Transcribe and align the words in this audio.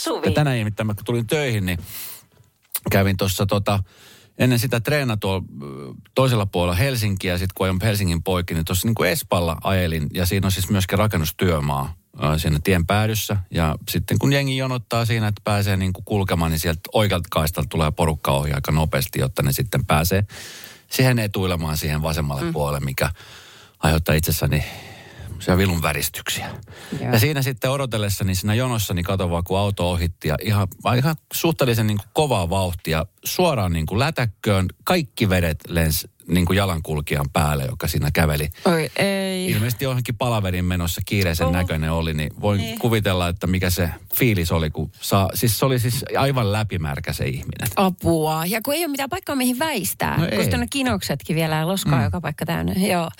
Suvi. 0.00 0.26
Ja 0.26 0.32
tänään 0.32 0.56
nimittäin, 0.56 0.86
kun 0.86 1.04
tulin 1.04 1.26
töihin, 1.26 1.66
niin 1.66 1.78
kävin 2.90 3.16
tuossa 3.16 3.46
tota, 3.46 3.82
ennen 4.38 4.58
sitä 4.58 4.80
treena 4.80 5.16
tuolla 5.16 5.42
toisella 6.14 6.46
puolella 6.46 6.74
Helsinkiä, 6.74 7.38
sitten 7.38 7.54
kun 7.54 7.66
ajoin 7.66 7.78
Helsingin 7.82 8.22
poikki, 8.22 8.54
niin 8.54 8.64
tuossa 8.64 8.88
niin 8.88 9.06
Espalla 9.06 9.56
ajelin, 9.64 10.06
ja 10.14 10.26
siinä 10.26 10.46
on 10.46 10.52
siis 10.52 10.70
myöskin 10.70 10.98
rakennustyömaa 10.98 11.94
siinä 12.36 12.58
tien 12.64 12.86
päädyssä. 12.86 13.36
Ja 13.50 13.76
sitten 13.88 14.18
kun 14.18 14.32
jengi 14.32 14.56
jonottaa 14.56 15.04
siinä, 15.04 15.28
että 15.28 15.40
pääsee 15.44 15.76
niin 15.76 15.92
kuin 15.92 16.04
kulkemaan, 16.04 16.50
niin 16.50 16.60
sieltä 16.60 16.80
oikealta 16.92 17.28
kaistalta 17.30 17.68
tulee 17.68 17.90
porukka 17.90 18.32
ohi 18.32 18.52
aika 18.52 18.72
nopeasti, 18.72 19.18
jotta 19.18 19.42
ne 19.42 19.52
sitten 19.52 19.86
pääsee 19.86 20.24
siihen 20.90 21.18
etuilemaan 21.18 21.76
siihen 21.76 22.02
vasemmalle 22.02 22.42
mm. 22.42 22.52
puolelle, 22.52 22.80
mikä 22.80 23.10
aiheuttaa 23.78 24.14
itsessäni 24.14 24.64
semmoisia 25.40 25.56
vilun 25.56 25.82
väristyksiä. 25.82 26.50
Joo. 27.00 27.12
Ja 27.12 27.18
siinä 27.18 27.42
sitten 27.42 27.70
odotellessa, 27.70 28.24
niin 28.24 28.36
siinä 28.36 28.54
jonossa, 28.54 28.94
niin 28.94 29.04
kato 29.04 29.30
vaan, 29.30 29.44
kun 29.44 29.58
auto 29.58 29.90
ohitti 29.90 30.28
ja 30.28 30.36
ihan, 30.42 30.68
ihan 30.96 31.16
suhteellisen 31.32 31.86
niin 31.86 31.98
kuin 31.98 32.08
kovaa 32.12 32.50
vauhtia 32.50 33.06
suoraan 33.24 33.72
niin 33.72 33.86
kuin 33.86 33.98
lätäkköön. 33.98 34.68
Kaikki 34.84 35.28
vedet 35.28 35.58
lens 35.68 36.08
niin 36.30 36.46
kuin 36.46 36.56
jalankulkijan 36.56 37.26
päälle, 37.32 37.64
joka 37.64 37.88
siinä 37.88 38.10
käveli. 38.10 38.48
Oi 38.64 38.90
ei. 38.96 39.50
Ilmeisesti 39.50 39.84
johonkin 39.84 40.16
palaverin 40.16 40.64
menossa 40.64 41.00
kiireisen 41.06 41.46
Oh. 41.46 41.52
näköinen 41.52 41.92
oli, 41.92 42.14
niin 42.14 42.30
voin 42.40 42.58
Niin. 42.60 42.78
kuvitella, 42.78 43.28
että 43.28 43.46
mikä 43.46 43.70
se 43.70 43.90
fiilis 44.16 44.52
oli, 44.52 44.70
kun 44.70 44.90
saa, 45.00 45.28
siis 45.34 45.58
se 45.58 45.64
oli 45.66 45.78
siis 45.78 46.04
aivan 46.18 46.52
läpimärkä 46.52 47.12
se 47.12 47.24
ihminen. 47.24 47.68
Apua. 47.76 48.46
Ja 48.46 48.60
kun 48.64 48.74
ei 48.74 48.80
ole 48.84 48.88
mitään 48.90 49.10
paikkaa, 49.10 49.36
mihin 49.36 49.58
väistää. 49.58 50.18
No 50.18 50.24
ei. 50.26 50.36
koska 50.38 50.56
ne 50.56 50.66
kinoksetkin 50.70 51.36
vielä 51.36 51.56
ja 51.56 51.68
loskaa 51.68 51.98
mm. 51.98 52.04
joka 52.04 52.20
paikka 52.20 52.46
täynnä. 52.46 52.72
Joo. 52.76 53.10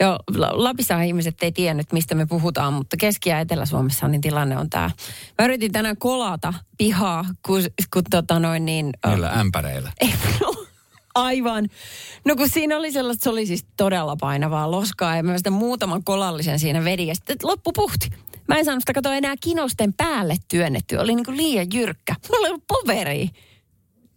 Joo, 0.00 0.18
La- 0.36 0.50
Lapissahan 0.64 1.04
ihmiset 1.04 1.42
ei 1.42 1.52
tiennyt, 1.52 1.92
mistä 1.92 2.14
me 2.14 2.26
puhutaan, 2.26 2.72
mutta 2.72 2.96
Keski- 2.96 3.30
ja 3.30 3.40
Etelä-Suomessa 3.40 4.08
niin 4.08 4.20
tilanne 4.20 4.56
on 4.58 4.70
tämä. 4.70 4.90
Mä 5.38 5.44
yritin 5.44 5.72
tänään 5.72 5.96
kolata 5.96 6.54
pihaa, 6.78 7.24
kun, 7.46 7.60
kun 7.92 8.02
tota 8.10 8.38
noin 8.38 8.64
niin... 8.64 8.90
ö, 9.06 9.08
Niillä 9.08 9.30
ämpäreillä. 9.30 9.92
Ei, 10.00 10.14
no, 10.40 10.63
aivan. 11.14 11.68
No 12.24 12.36
kun 12.36 12.48
siinä 12.48 12.76
oli 12.76 12.92
sellaista, 12.92 13.24
se 13.24 13.30
oli 13.30 13.46
siis 13.46 13.66
todella 13.76 14.16
painavaa 14.20 14.70
loskaa 14.70 15.16
ja 15.16 15.22
mä 15.22 15.36
sitä 15.36 15.50
muutaman 15.50 16.04
kolallisen 16.04 16.58
siinä 16.58 16.84
vedin 16.84 17.08
ja 17.08 17.14
sitten 17.14 17.36
loppu 17.42 17.72
puhti. 17.72 18.10
Mä 18.48 18.58
en 18.58 18.64
saanut 18.64 18.82
sitä 18.82 18.92
katoa 18.92 19.14
enää 19.14 19.34
kinosten 19.40 19.94
päälle 19.94 20.36
työnnetty. 20.48 20.96
Oli 20.96 21.14
niin 21.14 21.24
kuin 21.24 21.36
liian 21.36 21.66
jyrkkä. 21.74 22.14
Mulla 22.32 22.46
ei 22.46 22.50
ollut 22.50 22.66
poveria. 22.66 23.28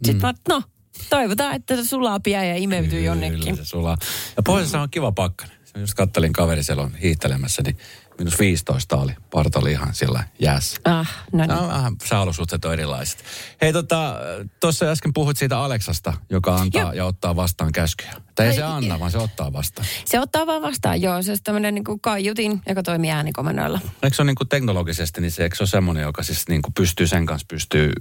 Sitten 0.05 0.15
mm. 0.15 0.21
mä, 0.21 0.33
no, 0.49 0.63
toivotaan, 1.09 1.55
että 1.55 1.75
se 1.75 1.85
sulaa 1.85 2.19
pian 2.19 2.47
ja 2.47 2.55
imeytyy 2.55 3.01
jonnekin. 3.01 3.39
Kyllä 3.39 3.55
se 3.55 3.65
sulaa. 3.65 3.97
Ja 4.37 4.43
pohjoisessa 4.43 4.81
on 4.81 4.89
kiva 4.89 5.11
pakkanen. 5.11 5.57
Se 5.65 5.79
Just 5.79 5.93
kattelin 5.93 6.33
kaveri 6.33 6.63
siellä 6.63 6.83
on 6.83 6.95
hiihtelemässä, 6.95 7.61
niin 7.61 7.77
minus 8.17 8.39
15 8.39 8.95
oli. 8.95 9.11
Parta 9.31 9.59
oli 9.59 9.71
ihan 9.71 9.93
siellä 9.93 10.23
jäässä. 10.39 10.81
Ah, 10.85 11.15
no 11.33 11.45
niin. 11.45 11.49
No, 11.49 11.67
vähän 11.67 11.95
sääolosuhteet 12.05 12.65
on 12.65 12.73
erilaiset. 12.73 13.23
Hei, 13.61 13.73
tota, 13.73 14.15
tuossa 14.59 14.85
äsken 14.85 15.13
puhuit 15.13 15.37
siitä 15.37 15.59
Aleksasta, 15.59 16.13
joka 16.29 16.55
antaa 16.55 16.81
Joo. 16.81 16.91
ja 16.91 17.05
ottaa 17.05 17.35
vastaan 17.35 17.71
käskyjä. 17.71 18.13
Tai 18.35 18.47
ei 18.47 18.53
se 18.53 18.63
anna, 18.63 18.99
vaan 18.99 19.11
se 19.11 19.17
ottaa 19.17 19.53
vastaan. 19.53 19.87
Se 20.05 20.19
ottaa 20.19 20.47
vaan 20.47 20.61
vastaan, 20.61 21.01
joo. 21.01 21.23
Se 21.23 21.31
on 21.31 21.37
tämmöinen 21.43 21.75
niin 21.75 21.83
kuin 21.83 21.99
kaiutin, 21.99 22.61
joka 22.69 22.83
toimii 22.83 23.11
äänikomennoilla. 23.11 23.79
Eikö 24.03 24.15
se 24.15 24.21
ole 24.21 24.27
niin 24.27 24.35
kuin 24.35 24.47
teknologisesti, 24.47 25.21
niin 25.21 25.31
se, 25.31 25.43
eikö 25.43 25.55
se 25.55 25.63
ole 25.63 25.69
semmoinen, 25.69 26.03
joka 26.03 26.23
siis 26.23 26.47
niin 26.47 26.61
kuin 26.61 26.73
pystyy 26.73 27.07
sen 27.07 27.25
kanssa, 27.25 27.45
pystyy 27.49 27.91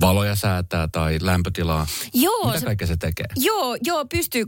valoja 0.00 0.34
säätää 0.36 0.88
tai 0.88 1.18
lämpötilaa? 1.20 1.86
Joo, 2.14 2.46
Mitä 2.46 2.58
se, 2.60 2.64
kaikkea 2.66 2.86
se 2.86 2.96
tekee? 2.96 3.26
Joo, 3.36 3.76
joo, 3.84 4.04
pystyy. 4.04 4.44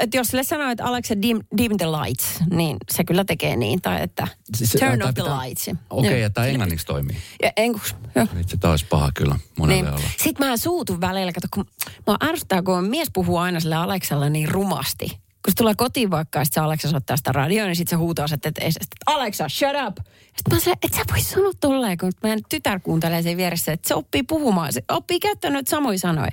Että 0.00 0.16
jos 0.16 0.28
sille 0.28 0.44
sanoo, 0.44 0.70
että 0.70 0.84
Alexa 0.84 1.22
dim, 1.22 1.40
dim 1.58 1.72
the 1.76 1.86
lights, 1.86 2.24
niin 2.50 2.76
se 2.92 3.04
kyllä 3.04 3.24
tekee 3.24 3.56
niin. 3.56 3.82
Tai 3.82 4.02
että 4.02 4.28
Siis 4.56 4.72
se- 4.72 4.78
turn 4.78 4.98
tai 4.98 5.08
off 5.08 5.14
the 5.14 5.22
pitää- 5.22 5.42
lights. 5.44 5.68
Okei, 5.68 6.08
okay, 6.10 6.18
ja 6.18 6.30
tämä 6.30 6.46
englanniksi 6.46 6.86
toimii. 6.86 7.16
Ja 7.42 7.52
enkus, 7.56 7.94
joo. 8.14 8.26
Vitsi, 8.38 8.58
tämä 8.58 8.70
olisi 8.70 8.86
paha 8.86 9.10
kyllä 9.14 9.38
monelle 9.58 9.82
Niin. 9.82 9.94
olla. 9.94 10.04
Sitten 10.24 10.46
mä 10.46 10.56
suutun 10.56 11.00
välillä, 11.00 11.32
kato, 11.32 11.46
kun 11.54 11.66
mä 12.06 12.16
ärsyttää, 12.28 12.62
kun 12.62 12.84
mies 12.84 13.08
puhuu 13.12 13.36
aina 13.36 13.60
sille 13.60 13.74
Aleksalle 13.74 14.30
niin 14.30 14.48
rumasti. 14.48 15.18
Kun 15.44 15.52
se 15.52 15.56
tulee 15.56 15.74
kotiin 15.74 16.10
vaikka, 16.10 16.38
ja 16.38 16.44
sit 16.44 16.54
se 16.54 16.60
Aleksa 16.60 16.88
soittaa 16.88 17.16
sitä 17.16 17.32
radioon, 17.32 17.68
niin 17.68 17.76
sitten 17.76 17.90
se 17.90 18.00
huutaa 18.00 18.28
se, 18.28 18.34
että, 18.34 18.48
että, 18.48 18.66
että 18.66 18.96
Alexa, 19.06 19.48
shut 19.48 19.68
up. 19.88 19.96
Sitten 20.36 20.54
mä 20.54 20.60
sanoin, 20.60 20.78
että 20.82 20.98
sä 20.98 21.04
voi 21.10 21.20
sanoa 21.20 21.52
tolleen, 21.60 21.98
kun 21.98 22.12
meidän 22.22 22.40
tytär 22.48 22.80
kuuntelee 22.80 23.22
sen 23.22 23.36
vieressä, 23.36 23.72
että 23.72 23.88
se 23.88 23.94
oppii 23.94 24.22
puhumaan, 24.22 24.72
se 24.72 24.84
oppii 24.88 25.20
käyttämään 25.20 25.52
noita 25.52 25.70
samoja 25.70 25.98
sanoja. 25.98 26.30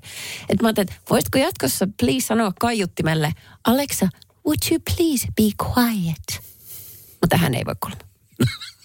Että 0.49 0.63
mä 0.63 0.67
ajattelin, 0.67 0.89
että 0.89 1.01
voisitko 1.09 1.37
jatkossa 1.37 1.87
please 1.99 2.27
sanoa 2.27 2.51
kaiuttimelle, 2.59 3.31
Alexa, 3.67 4.09
would 4.45 4.57
you 4.71 4.79
please 4.95 5.27
be 5.35 5.43
quiet? 5.65 6.43
Mutta 7.21 7.37
hän 7.37 7.55
ei 7.55 7.65
voi 7.65 7.75
kuulla. 7.79 7.97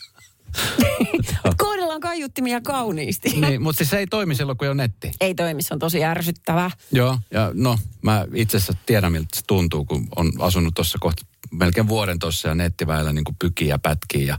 Kohdellaan 1.57 2.01
kaiuttimia 2.01 2.61
kauniisti. 2.61 3.29
Niin, 3.41 3.63
mutta 3.63 3.79
siis 3.79 3.91
se 3.91 3.99
ei 3.99 4.07
toimi 4.07 4.35
silloin, 4.35 4.59
kun 4.59 4.65
ei 4.65 4.69
ole 4.69 4.83
netti. 4.83 5.11
Ei 5.21 5.35
toimi, 5.35 5.63
se 5.63 5.75
on 5.75 5.81
tosi 5.81 6.05
ärsyttävää. 6.05 6.71
Joo, 6.93 7.19
ja 7.31 7.51
no, 7.55 7.79
mä 8.03 8.27
itse 8.35 8.57
asiassa 8.57 8.83
tiedän, 8.87 9.13
miltä 9.13 9.29
se 9.37 9.43
tuntuu, 9.47 9.85
kun 9.85 10.09
on 10.17 10.33
asunut 10.39 10.75
tuossa 10.75 10.99
kohta 11.01 11.27
melkein 11.51 11.89
vuoden 11.89 12.19
tuossa 12.19 12.49
ja 12.49 12.55
nettiväellä 12.55 13.13
niin 13.13 13.25
kuin 13.25 13.37
pykii 13.39 13.69
ja 13.69 13.79
pätkii 13.79 14.27
ja 14.27 14.39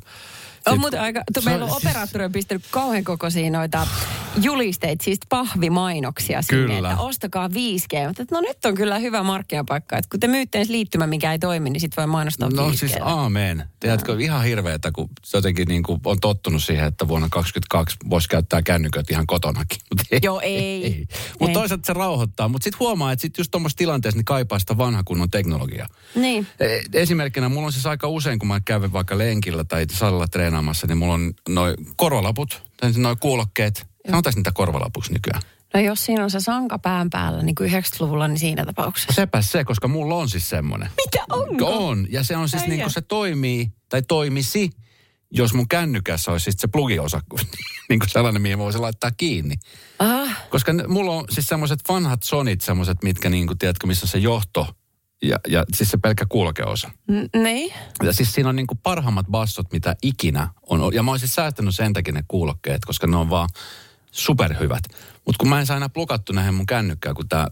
On 0.65 0.79
muuten 0.79 1.01
aika, 1.01 1.23
tu, 1.33 1.41
meillä 1.45 1.65
on 1.65 1.71
operaattori 1.71 2.25
on 2.25 2.31
pistänyt 2.31 2.63
kauhean 2.71 3.03
kokoisia 3.03 3.51
noita 3.51 3.87
julisteita, 4.41 5.03
siis 5.03 5.19
pahvimainoksia 5.29 6.41
sinne, 6.41 6.75
Kyllä. 6.75 6.91
että 6.91 7.01
ostakaa 7.03 7.47
5G. 7.47 8.07
Mutta 8.07 8.23
no 8.31 8.41
nyt 8.41 8.65
on 8.65 8.75
kyllä 8.75 8.99
hyvä 8.99 9.23
markkinapaikka, 9.23 9.97
että 9.97 10.09
kun 10.09 10.19
te 10.19 10.27
myytte 10.27 10.57
edes 10.57 10.69
liittymä, 10.69 11.07
mikä 11.07 11.31
ei 11.31 11.39
toimi, 11.39 11.69
niin 11.69 11.81
sitten 11.81 12.01
voi 12.01 12.07
mainostaa 12.07 12.49
No 12.49 12.69
5G. 12.69 12.77
siis 12.77 12.93
aamen. 13.01 13.65
Tiedätkö, 13.79 14.15
ihan 14.19 14.43
hirveetä, 14.43 14.91
kun 14.91 15.09
jotenkin 15.33 15.67
niin 15.67 15.83
kuin 15.83 16.01
on 16.05 16.19
tottunut 16.19 16.63
siihen, 16.63 16.85
että 16.85 17.07
vuonna 17.07 17.27
2022 17.31 17.97
voisi 18.09 18.29
käyttää 18.29 18.61
kännyköt 18.61 19.11
ihan 19.11 19.27
kotonakin. 19.27 19.77
Mut 19.91 20.07
ei, 20.11 20.19
Joo, 20.23 20.39
ei. 20.43 20.85
ei. 20.85 21.07
Mutta 21.39 21.59
toisaalta 21.59 21.85
se 21.85 21.93
rauhoittaa. 21.93 22.47
Mutta 22.47 22.63
sitten 22.63 22.79
huomaa, 22.79 23.11
että 23.11 23.21
sit 23.21 23.37
just 23.37 23.51
tuommoisessa 23.51 23.77
tilanteessa 23.77 24.17
niin 24.17 24.25
kaipaa 24.25 24.59
sitä 24.59 24.77
vanha 24.77 25.03
kunnon 25.03 25.29
teknologiaa. 25.29 25.87
Niin. 26.15 26.47
E- 26.59 26.79
Esimerkkinä 26.93 27.49
mulla 27.49 27.65
on 27.65 27.73
siis 27.73 27.85
aika 27.85 28.07
usein, 28.07 28.39
kun 28.39 28.47
mä 28.47 28.59
käyn 28.59 28.93
vaikka 28.93 29.17
lenkillä 29.17 29.63
tai 29.63 29.85
salilla 29.91 30.27
treenaamassa, 30.27 30.54
niin 30.87 30.97
mulla 30.97 31.13
on 31.13 31.33
noin 31.49 31.75
korvalaput, 31.95 32.63
tai 32.77 32.91
noin 32.97 33.17
kuulokkeet. 33.19 33.87
Sanotaan 34.09 34.33
niitä 34.35 34.51
korvalapuksi 34.51 35.13
nykyään. 35.13 35.41
No 35.73 35.79
jos 35.79 36.05
siinä 36.05 36.23
on 36.23 36.31
se 36.31 36.39
sanka 36.39 36.79
pään 36.79 37.09
päällä, 37.09 37.43
niin 37.43 37.55
kuin 37.55 37.71
90-luvulla, 37.71 38.27
niin 38.27 38.39
siinä 38.39 38.65
tapauksessa. 38.65 39.13
Sepä 39.13 39.41
se, 39.41 39.63
koska 39.63 39.87
mulla 39.87 40.15
on 40.15 40.29
siis 40.29 40.49
semmoinen. 40.49 40.89
Mitä 41.05 41.25
onko? 41.29 41.87
On, 41.87 42.07
ja 42.09 42.23
se 42.23 42.37
on 42.37 42.49
siis 42.49 42.61
Ai 42.61 42.69
niin 42.69 42.81
kuin 42.81 42.91
se 42.93 43.01
toimii, 43.01 43.71
tai 43.89 44.01
toimisi, 44.01 44.69
jos 45.31 45.53
mun 45.53 45.67
kännykässä 45.67 46.31
olisi 46.31 46.43
siis 46.43 46.55
se 46.59 46.67
plugiosa, 46.67 47.21
niin 47.89 47.99
kuin 47.99 48.09
sellainen, 48.09 48.41
mihin 48.41 48.57
mä 48.57 48.63
voisin 48.63 48.81
laittaa 48.81 49.11
kiinni. 49.11 49.55
Ah, 49.99 50.37
Koska 50.49 50.73
ne, 50.73 50.87
mulla 50.87 51.11
on 51.11 51.25
siis 51.29 51.47
semmoiset 51.47 51.79
vanhat 51.89 52.23
sonit, 52.23 52.61
semmoiset, 52.61 53.03
mitkä 53.03 53.29
niin 53.29 53.47
kuin, 53.47 53.57
tiedätkö, 53.57 53.87
missä 53.87 54.07
se 54.07 54.17
johto, 54.17 54.67
ja, 55.29 55.39
ja 55.47 55.63
siis 55.73 55.91
se 55.91 55.97
pelkkä 55.97 56.25
kulkeosa. 56.29 56.91
n- 57.11 57.43
niin. 57.43 57.73
Ja 58.03 58.13
siis 58.13 58.33
siinä 58.33 58.49
on 58.49 58.55
niin 58.55 58.67
kuin 58.67 58.79
parhaimmat 58.83 59.25
bassot, 59.31 59.71
mitä 59.71 59.95
ikinä 60.01 60.47
on. 60.69 60.93
Ja 60.93 61.03
mä 61.03 61.11
oon 61.11 61.19
siis 61.19 61.35
säästänyt 61.35 61.75
sen 61.75 61.93
takia 61.93 62.13
ne 62.13 62.23
kuulokkeet, 62.27 62.85
koska 62.85 63.07
ne 63.07 63.17
on 63.17 63.29
vaan 63.29 63.49
superhyvät. 64.11 64.83
Mutta 65.25 65.39
kun 65.39 65.49
mä 65.49 65.59
en 65.59 65.65
saa 65.65 65.75
aina 65.75 65.89
plukattu 65.89 66.33
näihin 66.33 66.53
mun 66.53 66.65
kännykkään, 66.65 67.15
kun 67.15 67.29
tää, 67.29 67.47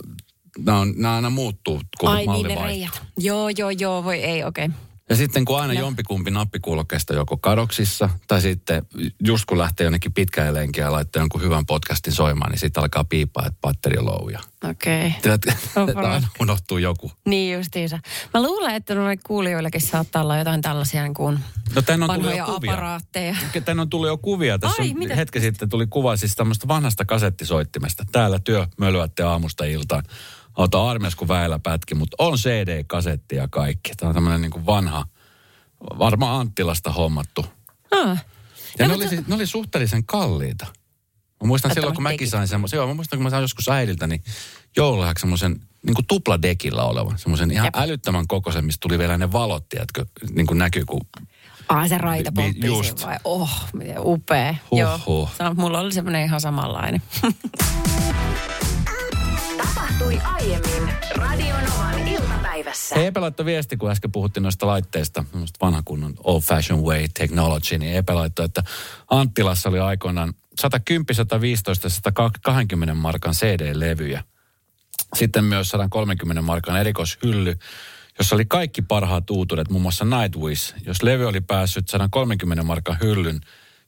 nää, 0.66 0.80
on, 0.80 0.94
nää 0.98 1.16
aina 1.16 1.30
muuttuu, 1.30 1.82
kun 2.00 2.10
Ai 2.10 2.26
malli 2.26 2.48
niin 2.48 2.60
ne. 2.82 2.90
Joo, 3.18 3.50
joo, 3.58 3.70
joo, 3.70 4.04
voi 4.04 4.24
ei, 4.24 4.44
okei. 4.44 4.66
Okay. 4.66 4.78
Ja 5.10 5.16
sitten 5.16 5.46
kun 5.46 5.62
aina 5.62 5.74
No. 5.74 5.80
jompikumpi 5.80 6.32
nappikuulokkeesta 6.32 7.14
joko 7.14 7.38
kadoksissa, 7.38 8.10
tai 8.28 8.42
sitten 8.42 8.86
just 9.24 9.46
kun 9.46 9.58
lähtee 9.58 9.84
jonnekin 9.84 10.14
pitkään 10.14 10.54
lenkiä 10.54 10.84
ja 10.84 10.92
laittaa 10.92 11.22
jonkun 11.22 11.42
hyvän 11.42 11.66
podcastin 11.66 12.14
soimaan, 12.14 12.52
niin 12.52 12.60
sitten 12.60 12.84
alkaa 12.84 13.04
piippaa, 13.04 13.46
että 13.48 13.58
batteri 13.62 13.98
on 13.98 14.06
low. 14.06 14.32
Ja 14.32 14.40
Okei. 14.70 15.14
Okay. 15.26 15.96
aina 16.14 16.28
unohtuu 16.40 16.78
joku. 16.78 17.12
Niin 17.26 17.58
justiinsa. 17.58 18.00
Mä 18.34 18.44
luulen, 18.44 18.76
että 18.76 18.96
noille 18.96 19.18
kuulijoillekin 19.28 19.82
saattaa 19.82 20.22
olla 20.22 20.38
jotain 20.38 20.62
tällaisia 20.62 21.04
niin 21.04 21.14
kuin 21.14 21.40
No 21.76 21.80
on 21.80 21.84
tullut 21.86 22.08
vanhoja 22.08 22.38
jo 22.38 22.46
kuvia. 22.46 22.72
aparaatteja. 22.72 23.36
Tänne 23.66 23.82
on 23.82 23.90
tullut 23.90 24.08
jo 24.08 24.18
kuvia. 24.18 24.60
Tässä 24.60 24.82
Ai, 24.82 24.90
on 24.92 24.98
mitä? 24.98 25.16
hetki 25.16 25.40
sitten 25.40 25.70
tuli 25.70 25.88
kuva 25.88 26.16
siis 26.18 26.36
tämmöistä 26.36 26.68
vanhasta 26.68 27.06
kasettisoittimesta. 27.06 28.06
Täällä 28.12 28.40
työ 28.40 28.68
mölyätte 28.78 29.24
aamusta 29.24 29.66
iltaan. 29.66 30.04
Ota 30.58 30.90
armias 30.90 31.16
kuin 31.16 31.28
väellä 31.28 31.60
pätki, 31.60 31.96
mutta 31.96 32.16
on 32.20 32.38
CD-kasetti 32.38 33.36
ja 33.36 33.48
kaikki. 33.52 33.92
Tämä 33.98 34.08
on 34.08 34.14
tämmöinen 34.14 34.42
niin 34.42 34.66
vanha, 34.66 35.06
varmaan 36.00 36.40
Anttilasta 36.40 36.92
hommattu. 36.92 37.46
Ah. 37.92 38.00
Ja 38.00 38.08
No, 38.08 38.14
ne, 38.14 38.88
mutta- 38.88 38.96
oli, 38.96 39.08
siis- 39.10 39.28
ne 39.28 39.36
oli 39.36 39.46
suhteellisen 39.48 40.06
kalliita. 40.06 40.66
Mä 41.44 41.48
muistan 41.48 41.72
Että 41.72 41.82
silloin, 41.82 41.96
kun 41.96 42.04
mä 42.04 42.10
mäkin 42.10 42.30
sain 42.30 42.48
semmoisen, 42.48 42.78
joo, 42.78 42.88
mä 42.88 42.94
muistan, 42.94 43.18
kun 43.20 43.24
mä 43.24 43.30
sain 43.30 43.42
joskus 43.42 43.70
äidiltä, 43.70 44.08
niin 44.08 44.24
joululahjaksi 44.78 45.22
semmoisen 45.22 45.60
niin 45.86 45.94
kuin 45.96 46.06
tupladekillä 46.08 46.84
olevan, 46.84 47.18
semmoisen 47.18 47.52
ihan 47.52 47.66
Jep. 47.66 47.76
älyttömän 47.76 48.28
kokoisen, 48.28 48.66
mistä 48.66 48.78
tuli 48.82 48.98
vielä 49.00 49.18
ne 49.18 49.32
valot, 49.32 49.70
tiedätkö, 49.70 50.06
niin 50.36 50.48
kuin 50.48 50.58
näkyy, 50.58 50.86
kun 50.86 51.02
Ah, 51.70 51.90
se 51.90 51.98
raita 51.98 52.32
Vi- 52.36 52.66
just. 52.68 53.06
vai? 53.06 53.18
Oh, 53.24 53.50
miten 53.74 53.96
upea. 54.00 54.56
Huh, 54.72 54.80
Joo. 54.80 55.00
huh. 55.06 55.30
Sano, 55.38 55.54
mulla 55.54 55.80
oli 55.80 55.94
semmoinen 55.94 56.26
ihan 56.26 56.42
samanlainen. 56.42 57.02
Tapahtui 59.68 60.20
aiemmin 60.24 60.94
Radionovan 61.16 62.08
iltapäivässä. 62.08 62.96
Hei, 62.96 63.06
Epe 63.06 63.20
laittoi 63.20 63.46
viesti, 63.46 63.78
kun 63.78 63.92
äsken 63.92 64.12
puhuttiin 64.12 64.44
noista 64.44 64.68
laitteista, 64.68 65.26
noista 65.34 65.66
vanha 65.66 65.82
kunnon 65.86 66.14
old 66.24 66.42
fashion 66.42 66.84
way 66.84 67.06
technology, 67.14 67.78
niin 67.78 67.96
Epe 67.96 68.14
laittoi, 68.14 68.46
että 68.46 68.64
Anttilassa 69.10 69.70
oli 69.70 69.80
aikoinaan 69.80 70.34
110, 70.60 71.16
115, 71.16 71.90
120 71.90 72.94
markan 72.94 73.34
CD-levyjä. 73.34 74.24
Sitten 75.16 75.44
myös 75.44 75.70
130 75.70 76.42
markan 76.42 76.78
erikoishylly, 76.78 77.56
jossa 78.20 78.36
oli 78.36 78.46
kaikki 78.46 78.82
parhaat 78.82 79.30
uutuudet, 79.30 79.70
muun 79.70 79.82
muassa 79.82 80.06
Nightwish. 80.06 80.74
Jos 80.86 81.04
levy 81.04 81.26
oli 81.26 81.42
päässyt 81.42 81.90
130 81.90 82.64
markan 82.64 82.98
hyllyn, 83.02 83.42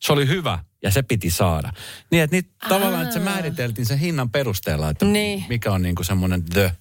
se 0.05 0.13
oli 0.13 0.27
hyvä 0.27 0.59
ja 0.83 0.91
se 0.91 1.03
piti 1.03 1.29
saada. 1.29 1.73
Niin, 2.11 2.23
että 2.23 2.35
niitä, 2.35 2.49
tavallaan 2.69 3.01
että 3.03 3.13
se 3.13 3.19
määriteltiin 3.19 3.85
sen 3.85 3.99
hinnan 3.99 4.29
perusteella, 4.29 4.89
että 4.89 5.05
Niin. 5.05 5.45
mikä 5.49 5.71
on 5.71 5.81
niinku 5.81 6.03
semmoinen 6.03 6.45
the 6.45 6.75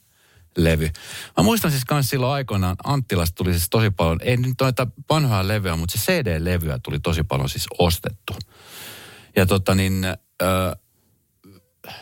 levy. 0.57 0.91
Mä 1.37 1.43
muistan 1.43 1.71
siis 1.71 1.83
myös 1.91 2.09
silloin 2.09 2.33
aikoinaan, 2.33 2.77
Anttilasta 2.85 3.35
tuli 3.35 3.53
siis 3.53 3.71
tosi 3.71 3.91
paljon, 3.91 4.19
ei 4.23 4.37
nyt 4.37 4.55
noita 4.61 4.87
vanhoja 5.11 5.49
levyjä, 5.49 5.77
mutta 5.77 5.99
se 5.99 6.05
CD-levyä 6.13 6.79
tuli 6.83 7.01
tosi 7.01 7.23
paljon 7.23 7.49
siis 7.49 7.67
ostettu. 7.79 8.37
Ja 9.37 9.47
tota 9.47 9.75
niin, 9.75 10.05
ö, 10.43 10.77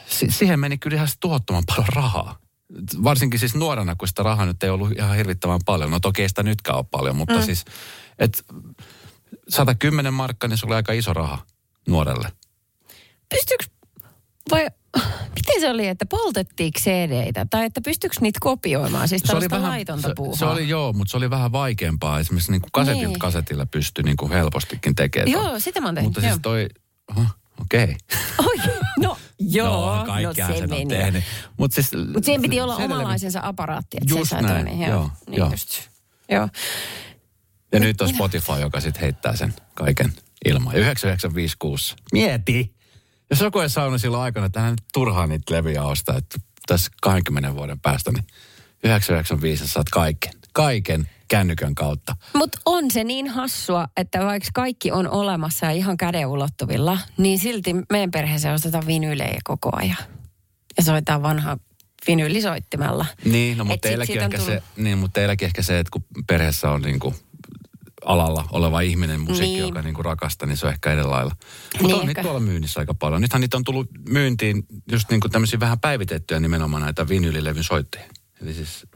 si- 0.07 0.31
siihen 0.31 0.61
meni 0.61 0.79
kyllä 0.79 0.95
ihan 0.95 1.09
tuhottoman 1.21 1.63
paljon 1.67 1.89
rahaa. 1.89 2.39
Varsinkin 3.05 3.41
siis 3.41 3.55
nuorena, 3.55 3.97
kun 3.97 4.09
sitä 4.09 4.23
rahaa 4.23 4.47
nyt 4.47 4.63
ei 4.63 4.71
ollut 4.71 4.93
ihan 4.99 5.17
hirvittävän 5.17 5.61
paljon. 5.65 5.91
No 5.91 6.01
toki 6.01 6.23
ei 6.23 6.29
sitä 6.29 6.43
nytkään 6.43 6.79
ole 6.79 6.85
paljon, 6.91 7.17
mutta 7.17 7.35
mm. 7.39 7.43
siis, 7.43 7.65
että 8.19 8.43
110 9.49 10.15
markkaa, 10.15 10.49
niin 10.49 10.59
se 10.59 10.67
oli 10.67 10.75
aika 10.75 10.93
iso 10.93 11.13
raha 11.13 11.39
nuorelle. 11.89 12.29
Pystyykö, 13.29 13.65
vai 14.51 14.67
miten 15.37 15.61
se 15.61 15.71
oli, 15.71 15.89
että 15.89 16.07
poltettiinko 16.07 16.79
CD-tä? 16.81 17.47
Tai 17.51 17.65
että 17.65 17.81
pystyykö 17.85 18.17
niitä 18.21 18.39
kopioimaan? 18.43 19.09
Siis 19.09 19.23
Se 19.25 19.37
oli, 19.37 19.51
vähän, 19.51 19.71
laitonta 19.71 20.09
se, 20.09 20.15
puuhaa. 20.17 20.37
se 20.37 20.45
oli 20.45 20.69
joo, 20.69 20.93
mutta 20.93 21.11
se 21.11 21.17
oli 21.17 21.31
vähän 21.31 21.53
vaikeampaa. 21.53 22.21
Esimerkiksi 22.21 22.51
niin 22.51 22.61
kuin 22.61 22.73
kasetilta 22.73 23.07
Niin. 23.09 23.19
kasetilla 23.19 23.67
pystyi 23.67 24.05
niin 24.05 24.17
kuin 24.17 24.33
helpostikin 24.33 24.95
tekemään. 24.95 25.31
Joo, 25.33 25.59
sitä 25.61 25.81
mä 25.81 25.89
oon 25.89 25.95
tehnyt. 25.95 26.09
Mutta 26.09 26.21
joo. 26.21 26.29
siis 26.31 26.43
toi, 26.43 26.69
oho, 27.17 27.27
okei. 27.61 27.97
Oi, 28.47 28.57
no 29.01 29.19
joo, 29.39 29.97
no, 29.97 30.05
kaikkea 30.05 30.49
no, 30.49 30.55
se 30.55 30.59
sen 30.61 30.73
on 30.73 30.89
tehnyt. 30.89 31.25
Mutta 31.57 31.75
siis, 31.75 31.91
Mutta 32.07 32.25
siihen 32.25 32.43
piti 32.43 32.61
olla 32.61 32.77
omalaisensa 32.77 33.41
aparaatti, 33.43 33.97
että 34.03 34.15
Just 34.15 34.23
se 34.25 34.29
sai 34.29 34.43
näin, 34.43 34.67
toinen. 34.67 34.89
joo, 34.91 35.11
niin 35.27 35.39
joo. 35.39 35.51
Just. 35.51 35.81
Joo. 36.29 36.49
Ja 37.73 37.81
nyt 37.81 38.01
on 38.01 38.09
Spotify, 38.09 38.53
joka 38.61 38.81
sitten 38.81 39.03
heittää 39.03 39.37
sen 39.37 39.55
kaiken 39.75 40.13
ilman. 40.45 40.75
Ja 40.75 40.81
9956. 40.81 41.97
Mieti! 42.13 42.75
Jos 43.31 43.41
joku 43.41 43.59
ei 43.59 43.71
saanut 43.71 44.01
silloin 44.01 44.23
aikana, 44.23 44.47
että 44.47 44.61
hän 44.61 44.77
turhaan 44.93 45.29
niitä 45.29 45.55
levyjä 45.55 45.83
ostaa, 45.83 46.17
että 46.17 46.39
tässä 46.67 46.91
20 47.03 47.55
vuoden 47.55 47.81
päästä, 47.81 48.11
niin 48.13 48.27
995 48.85 49.69
saat 49.69 49.89
kaiken. 49.89 50.33
Kaiken 50.53 51.09
kännykän 51.29 51.75
kautta. 51.75 52.17
Mutta 52.35 52.59
on 52.65 52.91
se 52.91 53.05
niin 53.05 53.29
hassua, 53.29 53.89
että 53.97 54.25
vaikka 54.25 54.49
kaikki 54.55 54.91
on 54.93 55.09
olemassa 55.11 55.67
ja 55.67 55.73
ihan 55.73 55.97
käden 55.97 56.27
ulottuvilla, 56.27 56.99
niin 57.17 57.39
silti 57.39 57.75
meidän 57.91 58.11
perheeseen 58.11 58.55
ostetaan 58.55 58.87
vinylejä 58.87 59.41
koko 59.45 59.71
ajan. 59.73 59.97
Ja 60.77 60.83
soitetaan 60.83 61.23
vanha 61.23 61.59
vinyylisoittimella. 62.07 63.07
Niin, 63.25 63.59
no 63.59 63.65
mutta 63.65 63.89
teilläkin, 63.89 64.21
ehkä 64.23 64.39
tullut- 64.39 64.55
se, 64.55 64.63
niin, 64.77 64.99
mutta 64.99 65.15
teilläkin 65.15 65.47
ehkä 65.47 65.63
se, 65.63 65.79
että 65.79 65.91
kun 65.91 66.05
perheessä 66.27 66.71
on 66.71 66.83
niinku 66.83 67.15
alalla 68.05 68.45
oleva 68.53 68.81
ihminen, 68.81 69.21
musiikki, 69.21 69.55
Niin. 69.55 69.69
joka 69.69 69.83
niinku 69.83 70.03
rakastaa, 70.03 70.49
niin 70.49 70.57
se 70.57 70.67
on 70.67 70.73
ehkä 70.73 70.93
eri 70.93 71.05
lailla. 71.05 71.37
Mutta 71.73 71.87
Niin 71.87 72.01
on 72.01 72.07
niitä 72.07 72.23
tuolla 72.23 72.41
myynnissä 72.41 72.81
aika 72.81 72.95
paljon. 72.95 73.21
Nythän 73.21 73.41
niitä 73.41 73.57
on 73.57 73.65
tullut 73.65 73.89
myyntiin 74.09 74.63
just 74.93 75.11
niinku 75.11 75.29
tämmöisiä 75.29 75.61
vähän 75.61 75.81
päivitettyjä 75.81 76.41
nimenomaan 76.41 76.83
näitä 76.83 77.09
vinylilevyn 77.09 77.65
soittajia. 77.65 78.09
Eli 78.43 78.55
siis 78.55 78.87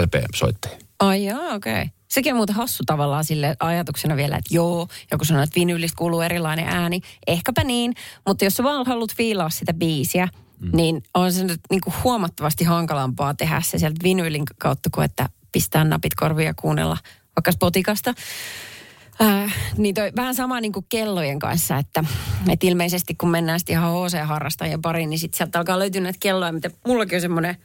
LP-soittajia. 0.00 0.78
Ai 1.00 1.24
jaa, 1.24 1.54
okei. 1.54 1.72
Okay. 1.72 1.88
Sekin 2.08 2.32
on 2.32 2.36
muuten 2.36 2.54
hassu 2.54 2.82
tavallaan 2.86 3.24
sille 3.24 3.56
ajatuksena 3.60 4.16
vielä, 4.16 4.36
että 4.36 4.54
joo, 4.54 4.88
joku 5.10 5.24
sanoo, 5.24 5.42
että 5.42 5.54
vinyylistä 5.60 5.96
kuuluu 5.98 6.20
erilainen 6.20 6.68
ääni. 6.68 7.00
Ehkäpä 7.26 7.64
niin, 7.64 7.94
mutta 8.26 8.44
jos 8.44 8.54
sä 8.54 8.62
vaan 8.62 8.86
haluat 8.86 9.16
fiilaa 9.16 9.50
sitä 9.50 9.74
biisiä, 9.74 10.28
mm. 10.60 10.70
niin 10.72 11.02
on 11.14 11.32
se 11.32 11.44
nyt 11.44 11.60
niinku 11.70 11.92
huomattavasti 12.04 12.64
hankalampaa 12.64 13.34
tehdä 13.34 13.60
se 13.60 13.78
sieltä 13.78 14.02
vinyylin 14.02 14.44
kautta, 14.58 14.90
kuin 14.94 15.04
että 15.04 15.28
pistää 15.52 15.84
napit 15.84 16.14
korviin 16.14 16.46
ja 16.46 16.54
kuunnella 16.54 16.98
vaikka 17.36 17.52
Spotikasta. 17.52 18.14
Äh, 19.22 19.54
niin 19.76 19.94
toi, 19.94 20.12
vähän 20.16 20.34
sama 20.34 20.60
niin 20.60 20.72
kuin 20.72 20.86
kellojen 20.88 21.38
kanssa, 21.38 21.78
että, 21.78 22.04
että 22.48 22.66
ilmeisesti 22.66 23.14
kun 23.14 23.30
mennään 23.30 23.60
sitten 23.60 23.72
ihan 23.72 23.92
HC-harrastajien 23.92 24.82
pariin, 24.82 25.10
niin 25.10 25.18
sitten 25.18 25.36
sieltä 25.36 25.58
alkaa 25.58 25.78
löytyä 25.78 26.00
näitä 26.00 26.18
kelloja, 26.20 26.52
mitä 26.52 26.70
mullakin 26.86 27.16
on 27.16 27.20
semmoinen, 27.20 27.56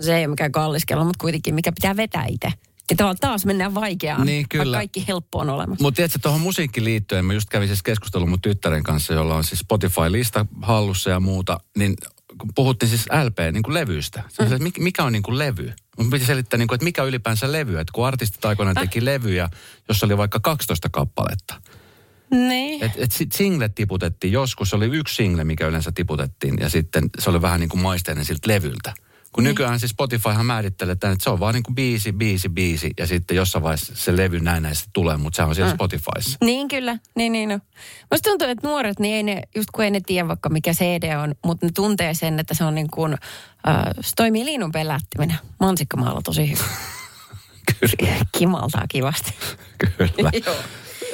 se 0.00 0.16
ei 0.16 0.22
ole 0.22 0.30
mikään 0.30 0.52
kallis 0.52 0.86
kello, 0.86 1.04
mutta 1.04 1.22
kuitenkin, 1.22 1.54
mikä 1.54 1.72
pitää 1.72 1.96
vetää 1.96 2.24
itse. 2.28 2.52
Ja 2.90 2.96
tavallaan 2.96 3.18
taas 3.20 3.46
mennään 3.46 3.74
vaikeaan, 3.74 4.26
Niin, 4.26 4.46
kyllä. 4.48 4.64
vaikka 4.64 4.78
kaikki 4.78 5.04
helppo 5.08 5.38
on 5.38 5.50
olemassa. 5.50 5.82
Mutta 5.82 5.96
tiedätkö, 5.96 6.18
tuohon 6.22 6.40
musiikkiin 6.40 6.84
liittyen, 6.84 7.24
mä 7.24 7.32
just 7.32 7.48
kävin 7.48 7.68
siis 7.68 7.82
keskustelun 7.82 8.28
mun 8.28 8.40
tyttären 8.40 8.82
kanssa, 8.82 9.12
jolla 9.14 9.34
on 9.36 9.44
siis 9.44 9.60
Spotify-lista 9.60 10.46
hallussa 10.62 11.10
ja 11.10 11.20
muuta, 11.20 11.60
niin 11.78 11.96
kun 12.38 12.50
puhuttiin 12.54 12.90
siis 12.90 13.06
LP, 13.24 13.38
niin 13.52 13.62
kuin 13.62 13.74
levystä. 13.74 14.22
Mm. 14.40 14.62
mikä, 14.62 14.82
mikä 14.82 15.04
on 15.04 15.12
niin 15.12 15.22
kuin 15.22 15.38
levy? 15.38 15.72
Mun 16.00 16.10
piti 16.10 16.24
selittää, 16.24 16.58
niin 16.58 16.68
kuin, 16.68 16.76
että 16.76 16.84
mikä 16.84 17.04
ylipäänsä 17.04 17.52
levy. 17.52 17.78
Että 17.78 17.92
kun 17.92 18.06
artistit 18.06 18.44
aikoinaan 18.44 18.76
teki 18.76 19.04
levyjä, 19.04 19.48
jossa 19.88 20.06
oli 20.06 20.16
vaikka 20.18 20.40
12 20.40 20.88
kappaletta. 20.88 21.62
Niin. 22.30 22.84
Et, 22.84 22.92
et 22.96 23.12
sit 23.12 23.32
single 23.32 23.68
tiputettiin 23.68 24.32
joskus, 24.32 24.70
se 24.70 24.76
oli 24.76 24.86
yksi 24.86 25.14
single, 25.14 25.44
mikä 25.44 25.66
yleensä 25.66 25.92
tiputettiin. 25.94 26.54
Ja 26.60 26.68
sitten 26.68 27.10
se 27.18 27.30
oli 27.30 27.42
vähän 27.42 27.60
niin 27.60 27.68
kuin 27.68 27.80
maisteinen 27.80 28.24
siltä 28.24 28.48
levyltä. 28.48 28.94
Kun 29.32 29.44
nykyään 29.44 29.80
siis 29.80 29.90
Spotifyhan 29.90 30.46
määrittelee, 30.46 30.92
että 30.92 31.16
se 31.20 31.30
on 31.30 31.40
vaan 31.40 31.54
niin 31.54 31.62
kuin 31.62 31.74
biisi, 31.74 32.12
biisi, 32.12 32.48
biisi. 32.48 32.90
Ja 32.98 33.06
sitten 33.06 33.36
jossain 33.36 33.62
vaiheessa 33.62 33.92
se 33.96 34.16
levy 34.16 34.40
näin 34.40 34.62
näistä 34.62 34.90
tulee, 34.92 35.16
mutta 35.16 35.36
se 35.36 35.42
on 35.42 35.54
siellä 35.54 35.72
mm. 35.72 35.76
Spotifyssa. 35.76 36.38
Niin 36.44 36.68
kyllä, 36.68 36.98
niin 37.16 37.32
niin 37.32 37.48
no. 37.48 37.58
Musta 38.10 38.30
tuntuu, 38.30 38.48
että 38.48 38.68
nuoret, 38.68 38.98
niin 38.98 39.14
ei 39.14 39.22
ne, 39.22 39.42
just 39.56 39.70
kun 39.70 39.84
ei 39.84 39.90
ne 39.90 40.00
tiedä 40.06 40.28
vaikka 40.28 40.48
mikä 40.48 40.72
CD 40.72 41.16
on, 41.16 41.34
mutta 41.44 41.66
ne 41.66 41.72
tuntee 41.74 42.14
sen, 42.14 42.38
että 42.40 42.54
se 42.54 42.64
on 42.64 42.74
niin 42.74 42.90
kuin, 42.90 43.12
äh, 43.68 43.84
se 44.00 44.10
toimii 44.16 44.44
liinun 44.44 44.72
pelättimenä. 44.72 45.34
Mansikkamaalla 45.60 46.20
tosi 46.24 46.50
hyvä. 46.50 46.64
Kyllä, 47.80 48.24
Kimaltaa 48.38 48.84
kivasti. 48.88 49.34
kyllä. 49.78 50.30
Joo. 50.46 50.56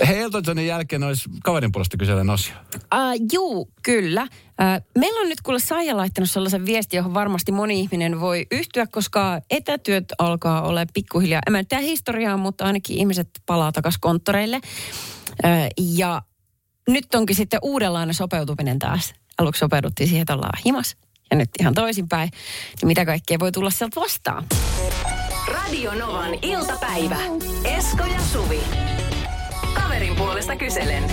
Hei, 0.07 0.21
Elton 0.21 0.43
Johnin 0.47 0.67
jälkeen 0.67 1.03
olisi 1.03 1.29
kaverin 1.45 1.73
puolesta 1.73 1.97
kyselen 1.97 2.31
osio. 2.31 2.55
Uh, 2.75 3.27
juu, 3.33 3.71
kyllä. 3.83 4.23
Uh, 4.23 4.87
meillä 4.99 5.21
on 5.21 5.29
nyt 5.29 5.41
kuule 5.41 5.59
Saija 5.59 5.97
laittanut 5.97 6.31
sellaisen 6.31 6.67
viesti, 6.67 6.97
johon 6.97 7.15
varmasti 7.15 7.53
moni 7.53 7.81
ihminen 7.81 8.21
voi 8.21 8.47
yhtyä, 8.51 8.87
koska 8.87 9.41
etätyöt 9.51 10.05
alkaa 10.19 10.63
olla 10.63 10.87
pikkuhiljaa. 10.95 11.43
En 11.47 11.53
mä 11.53 11.59
nyt 11.59 11.69
historiaa, 11.81 12.37
mutta 12.37 12.65
ainakin 12.65 12.99
ihmiset 12.99 13.29
palaa 13.47 13.73
takaisin 13.73 14.01
konttoreille. 14.01 14.61
Uh, 15.45 15.87
ja 15.97 16.23
nyt 16.89 17.15
onkin 17.15 17.37
sitten 17.37 17.61
uudenlainen 17.63 18.15
sopeutuminen 18.15 18.79
taas. 18.79 19.15
Aluksi 19.39 19.59
sopeuduttiin 19.59 20.09
siihen, 20.09 20.23
että 20.23 20.35
ollaan 20.35 20.59
himas. 20.67 20.97
Ja 21.31 21.37
nyt 21.37 21.51
ihan 21.61 21.75
toisinpäin. 21.75 22.31
Niin 22.81 22.87
mitä 22.87 23.05
kaikkea 23.05 23.39
voi 23.39 23.53
tulla 23.53 23.71
sieltä 23.71 24.01
vastaan? 24.01 24.45
Radio 25.49 25.95
Novan 25.95 26.35
iltapäivä. 26.43 27.19
Esko 27.65 28.05
ja 28.05 28.21
Suvi. 28.33 28.61
Puolesta 30.17 30.57
kyselen. 30.57 31.05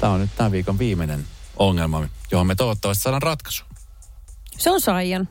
Tämä 0.00 0.12
on 0.12 0.20
nyt 0.20 0.30
tämän 0.36 0.52
viikon 0.52 0.78
viimeinen 0.78 1.24
ongelma, 1.56 2.08
johon 2.30 2.46
me 2.46 2.54
toivottavasti 2.54 3.02
saadaan 3.02 3.22
ratkaisu. 3.22 3.64
Se 4.58 4.70
on 4.70 4.80
Saijan. 4.80 5.28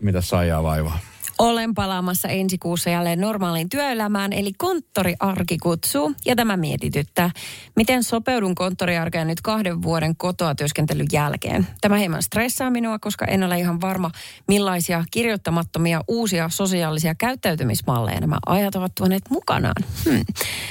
Mitä 0.00 0.20
saijaa 0.20 0.62
vaivaa? 0.62 0.98
Olen 1.38 1.74
palaamassa 1.74 2.28
ensi 2.28 2.58
kuussa 2.58 2.90
jälleen 2.90 3.20
normaaliin 3.20 3.68
työelämään, 3.68 4.32
eli 4.32 4.52
konttoriarki 4.58 5.58
kutsuu. 5.58 6.12
Ja 6.26 6.36
tämä 6.36 6.56
mietityttää. 6.56 7.30
Miten 7.76 8.04
sopeudun 8.04 8.54
konttoriarkeen 8.54 9.26
nyt 9.26 9.40
kahden 9.40 9.82
vuoden 9.82 10.16
kotoa 10.16 10.54
työskentelyn 10.54 11.06
jälkeen? 11.12 11.66
Tämä 11.80 11.96
hieman 11.96 12.22
stressaa 12.22 12.70
minua, 12.70 12.98
koska 12.98 13.24
en 13.24 13.42
ole 13.42 13.58
ihan 13.58 13.80
varma, 13.80 14.10
millaisia 14.48 15.04
kirjoittamattomia 15.10 16.00
uusia 16.08 16.48
sosiaalisia 16.48 17.14
käyttäytymismalleja 17.14 18.20
nämä 18.20 18.38
ajat 18.46 18.74
ovat 18.74 18.92
tuoneet 18.94 19.30
mukanaan. 19.30 19.84
Hmm. 20.04 20.24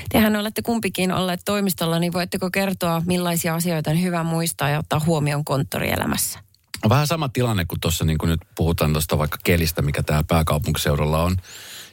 Tehän 0.09 0.35
olette 0.35 0.61
kumpikin 0.61 1.11
olleet 1.11 1.41
toimistolla, 1.45 1.99
niin 1.99 2.13
voitteko 2.13 2.49
kertoa, 2.51 3.01
millaisia 3.05 3.55
asioita 3.55 3.91
on 3.91 4.01
hyvä 4.01 4.23
muistaa 4.23 4.69
ja 4.69 4.79
ottaa 4.79 5.01
huomioon 5.05 5.45
konttorielämässä? 5.45 6.46
On 6.83 6.89
vähän 6.89 7.07
sama 7.07 7.29
tilanne 7.29 7.65
kuin 7.65 7.79
tuossa 7.79 8.05
niin 8.05 8.17
kuin 8.17 8.29
nyt 8.29 8.41
puhutaan 8.55 8.93
tuosta 8.93 9.17
vaikka 9.17 9.37
kelistä, 9.43 9.81
mikä 9.81 10.03
täällä 10.03 10.23
pääkaupunkiseudulla 10.27 11.23
on. 11.23 11.37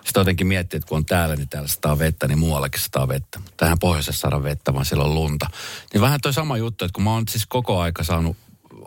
Sitten 0.05 0.21
jotenkin 0.21 0.47
miettii, 0.47 0.77
että 0.77 0.89
kun 0.89 0.99
on 0.99 1.05
täällä, 1.05 1.37
niin 1.37 1.49
täällä 1.49 1.69
sataa 1.69 1.99
vettä, 1.99 2.29
niin 2.29 2.39
muuallakin 2.39 2.83
sataa 2.83 3.09
vettä. 3.09 3.41
Tähän 3.57 3.79
pohjoisessa 3.79 4.21
saada 4.21 4.43
vettä, 4.43 4.75
vaan 4.75 4.85
siellä 4.85 5.05
on 5.05 5.15
lunta. 5.15 5.47
Niin 5.93 6.01
vähän 6.01 6.21
toi 6.21 6.33
sama 6.33 6.57
juttu, 6.57 6.85
että 6.85 6.95
kun 6.95 7.05
mä 7.05 7.11
oon 7.11 7.25
siis 7.29 7.47
koko 7.47 7.81
aika 7.81 8.05
saanut 8.05 8.37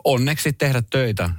onneksi 0.04 0.52
tehdä 0.52 0.82
töitä 0.90 1.30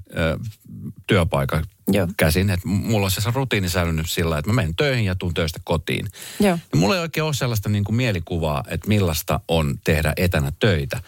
työpaikan 1.08 1.66
Joo. 1.88 2.08
käsin. 2.18 2.50
Että 2.50 2.68
mulla 2.68 3.06
on 3.06 3.12
se 3.12 3.32
rutiini 3.34 3.70
säilynyt 3.70 4.10
sillä, 4.10 4.38
että 4.38 4.52
mä 4.52 4.56
menen 4.56 4.76
töihin 4.76 5.06
ja 5.06 5.16
tuun 5.16 5.34
töistä 5.34 5.60
kotiin. 5.64 6.08
Joo. 6.40 6.60
Ja 6.72 6.78
mulla 6.78 6.96
ei 6.96 7.02
oikein 7.02 7.24
ole 7.24 7.34
sellaista 7.34 7.70
niin 7.70 7.84
kuin 7.84 7.96
mielikuvaa, 7.96 8.64
että 8.68 8.88
millaista 8.88 9.40
on 9.48 9.80
tehdä 9.84 10.14
etänä 10.18 10.52
töitä. 10.60 11.02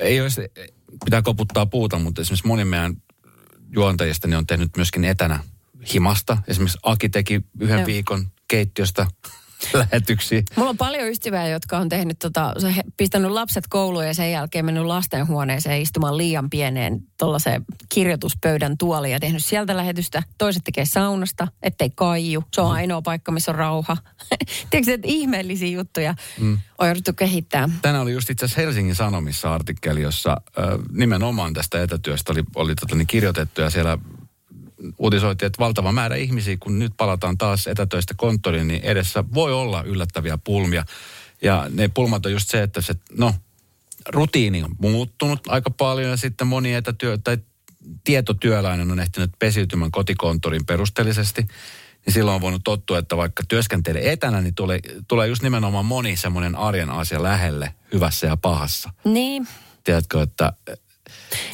Ei 0.00 0.20
olisi, 0.20 0.40
pitää 1.04 1.22
koputtaa 1.22 1.66
puuta, 1.66 1.98
mutta 1.98 2.20
esimerkiksi 2.20 2.46
moni 2.46 2.64
meidän 2.64 2.96
juontajista 3.70 4.28
niin 4.28 4.38
on 4.38 4.46
tehnyt 4.46 4.76
myöskin 4.76 5.04
etänä 5.04 5.44
himasta. 5.94 6.38
Esimerkiksi 6.48 6.78
Aki 6.82 7.08
teki 7.08 7.40
yhden 7.60 7.78
Joo. 7.78 7.86
viikon 7.86 8.30
keittiöstä 8.48 9.06
lähetyksiin. 9.74 10.44
Mulla 10.56 10.70
on 10.70 10.76
paljon 10.76 11.08
ystäviä, 11.08 11.48
jotka 11.48 11.78
on 11.78 11.88
tehnyt 11.88 12.18
tota, 12.18 12.54
he- 12.76 12.84
pistänyt 12.96 13.30
lapset 13.30 13.64
kouluun 13.68 14.06
ja 14.06 14.14
sen 14.14 14.30
jälkeen 14.30 14.64
mennyt 14.64 14.84
lastenhuoneeseen 14.84 15.82
istumaan 15.82 16.16
liian 16.16 16.50
pieneen 16.50 17.00
tuollaiseen 17.18 17.64
kirjoituspöydän 17.88 18.78
tuoliin 18.78 19.12
ja 19.12 19.20
tehnyt 19.20 19.44
sieltä 19.44 19.76
lähetystä. 19.76 20.22
Toiset 20.38 20.64
tekee 20.64 20.84
saunasta, 20.84 21.48
ettei 21.62 21.90
kaiju. 21.90 22.44
Se 22.54 22.60
on 22.60 22.72
ainoa 22.72 23.02
paikka, 23.02 23.32
missä 23.32 23.50
on 23.50 23.58
rauha. 23.58 23.96
Tiedätkö, 24.70 24.94
että 24.94 25.08
ihmeellisiä 25.08 25.68
juttuja 25.68 26.14
mm. 26.40 26.58
on 26.78 26.86
jouduttu 26.86 27.12
kehittää. 27.12 27.68
Tänään 27.82 28.02
oli 28.02 28.12
just 28.12 28.30
itse 28.30 28.44
asiassa 28.44 28.60
Helsingin 28.60 28.94
Sanomissa 28.94 29.54
artikkeli, 29.54 30.02
jossa 30.02 30.36
ö, 30.58 30.78
nimenomaan 30.92 31.52
tästä 31.52 31.82
etätyöstä 31.82 32.32
oli, 32.32 32.42
oli 32.54 32.74
tota, 32.74 32.94
niin 32.94 33.06
kirjoitettu 33.06 33.60
ja 33.60 33.70
siellä 33.70 33.98
uutisoitiin, 34.98 35.46
että 35.46 35.58
valtava 35.58 35.92
määrä 35.92 36.16
ihmisiä, 36.16 36.56
kun 36.60 36.78
nyt 36.78 36.92
palataan 36.96 37.38
taas 37.38 37.66
etätöistä 37.66 38.14
konttoriin, 38.16 38.68
niin 38.68 38.84
edessä 38.84 39.24
voi 39.34 39.52
olla 39.52 39.82
yllättäviä 39.82 40.38
pulmia. 40.44 40.84
Ja 41.42 41.66
ne 41.74 41.88
pulmat 41.88 42.26
on 42.26 42.32
just 42.32 42.50
se, 42.50 42.62
että 42.62 42.80
se, 42.80 42.94
no, 43.18 43.34
rutiini 44.08 44.62
on 44.62 44.70
muuttunut 44.78 45.40
aika 45.48 45.70
paljon 45.70 46.10
ja 46.10 46.16
sitten 46.16 46.46
moni 46.46 46.74
etätyö 46.74 47.18
tai 47.18 47.38
tietotyöläinen 48.04 48.90
on 48.90 49.00
ehtinyt 49.00 49.30
pesiytymään 49.38 49.90
kotikonttorin 49.90 50.66
perusteellisesti. 50.66 51.46
Niin 52.06 52.14
silloin 52.14 52.34
on 52.34 52.40
voinut 52.40 52.64
tottua, 52.64 52.98
että 52.98 53.16
vaikka 53.16 53.42
työskentelee 53.48 54.12
etänä, 54.12 54.40
niin 54.40 54.54
tulee, 54.54 54.80
tulee 55.08 55.28
just 55.28 55.42
nimenomaan 55.42 55.84
moni 55.84 56.16
semmoinen 56.16 56.56
arjen 56.56 56.90
asia 56.90 57.22
lähelle 57.22 57.74
hyvässä 57.92 58.26
ja 58.26 58.36
pahassa. 58.36 58.90
Niin. 59.04 59.48
Tiedätkö, 59.84 60.22
että 60.22 60.52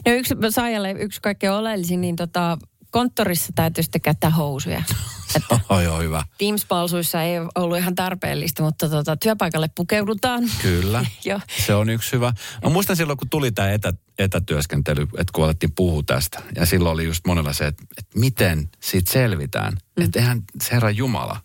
No 0.06 0.12
yksi 0.12 0.34
saajalle 0.50 0.90
yksi 0.90 1.20
kaikkein 1.22 1.52
oleellisin, 1.52 2.00
niin 2.00 2.16
tota, 2.16 2.58
konttorissa 2.90 3.52
täytyy 3.54 3.82
sitten 3.82 4.00
käyttää 4.00 4.30
housuja. 4.30 4.82
Että 5.36 5.60
oh, 5.68 5.80
joo, 5.80 6.00
hyvä. 6.00 6.22
Teams-palsuissa 6.38 7.22
ei 7.22 7.38
ollut 7.54 7.78
ihan 7.78 7.94
tarpeellista, 7.94 8.62
mutta 8.62 8.88
tota, 8.88 9.16
työpaikalle 9.16 9.70
pukeudutaan. 9.74 10.44
Kyllä. 10.62 11.04
Joo. 11.24 11.40
Se 11.66 11.74
on 11.74 11.90
yksi 11.90 12.12
hyvä. 12.12 12.32
Mä 12.64 12.70
muistan 12.70 12.96
silloin, 12.96 13.16
kun 13.16 13.30
tuli 13.30 13.52
tämä 13.52 13.70
etä, 13.70 13.92
etätyöskentely, 14.18 15.02
että 15.02 15.32
kun 15.32 15.44
alettiin 15.44 15.72
puhua 15.76 16.02
tästä. 16.06 16.42
Ja 16.56 16.66
silloin 16.66 16.92
oli 16.92 17.04
just 17.04 17.26
monella 17.26 17.52
se, 17.52 17.66
että, 17.66 17.84
että 17.98 18.18
miten 18.18 18.68
siitä 18.80 19.12
selvitään. 19.12 19.72
Mm. 19.72 20.04
Että 20.04 20.18
eihän 20.18 20.42
se 20.62 20.72
Herra 20.72 20.90
Jumala. 20.90 21.40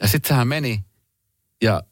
Ja 0.00 0.08
sitten 0.08 0.28
sehän 0.28 0.48
meni. 0.48 0.84
Ja 1.62 1.82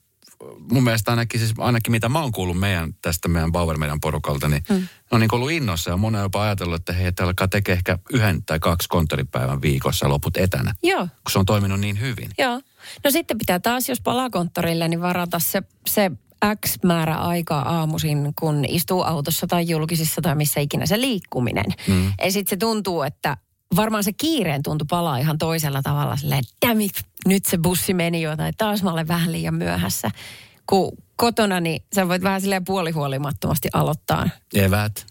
mun 0.71 0.85
mielestä 0.85 1.11
ainakin, 1.11 1.41
siis 1.41 1.53
ainakin 1.59 1.93
mitä 1.93 2.09
mä 2.09 2.21
oon 2.21 2.33
kuullut 2.33 2.59
meidän, 2.59 2.95
tästä 3.03 3.29
meidän 3.29 3.53
Bauer 3.53 3.79
meidän 3.79 4.01
porukalta, 4.01 4.49
niin 4.49 4.63
mm. 4.71 4.77
ne 4.77 4.89
on 5.11 5.21
niin 5.21 5.35
ollut 5.35 5.51
innossa 5.51 5.91
ja 5.91 5.97
moni 5.97 6.17
on 6.17 6.23
jopa 6.23 6.43
ajatellut, 6.43 6.75
että 6.75 6.93
hei, 6.93 7.07
että 7.07 7.25
alkaa 7.25 7.49
tekee 7.49 7.73
ehkä 7.73 7.99
yhden 8.13 8.45
tai 8.45 8.59
kaksi 8.59 8.89
konttoripäivän 8.89 9.63
viikossa 9.63 10.07
ja 10.07 10.11
loput 10.11 10.37
etänä, 10.37 10.75
Joo. 10.83 11.01
kun 11.01 11.33
se 11.33 11.39
on 11.39 11.47
toiminut 11.47 11.81
niin 11.81 12.01
hyvin. 12.01 12.31
Joo. 12.39 12.61
No 13.05 13.11
sitten 13.11 13.39
pitää 13.39 13.59
taas, 13.59 13.89
jos 13.89 14.01
palaa 14.01 14.31
konttorille, 14.31 14.89
niin 14.89 15.01
varata 15.01 15.39
se, 15.39 15.63
se 15.87 16.11
X 16.67 16.79
määrä 16.85 17.17
aikaa 17.17 17.79
aamuisin, 17.79 18.33
kun 18.39 18.65
istuu 18.69 19.03
autossa 19.03 19.47
tai 19.47 19.69
julkisissa 19.69 20.23
tai 20.23 20.35
missä 20.35 20.61
ikinä 20.61 20.87
se 20.87 21.01
liikkuminen. 21.01 21.67
Mm. 21.89 22.13
Ja 22.25 22.33
sitten 22.33 22.51
se 22.51 22.57
tuntuu, 22.57 23.03
että 23.03 23.37
varmaan 23.77 24.05
se 24.05 24.13
kiireen 24.13 24.63
tuntu 24.63 24.85
palaa 24.85 25.19
ihan 25.19 25.39
toisella 25.39 25.83
tavalla 25.83 26.17
silleen, 26.17 26.45
damn 26.67 26.81
it, 26.81 27.05
nyt 27.27 27.45
se 27.45 27.59
bussi 27.59 27.95
meni 27.95 28.23
jo, 28.23 28.37
tai 28.37 28.53
taas 28.59 28.83
mä 28.83 28.93
olen 28.93 29.09
vähän 29.09 29.33
liian 29.33 29.55
myöhässä. 29.55 30.11
Kun 30.67 30.93
kotona, 31.17 31.61
niin 31.61 31.83
sä 31.95 32.09
voit 32.09 32.23
vähän 32.23 32.41
silleen 32.41 32.65
puolihuolimattomasti 32.65 33.69
aloittaa. 33.73 34.29
Evät, 34.55 35.07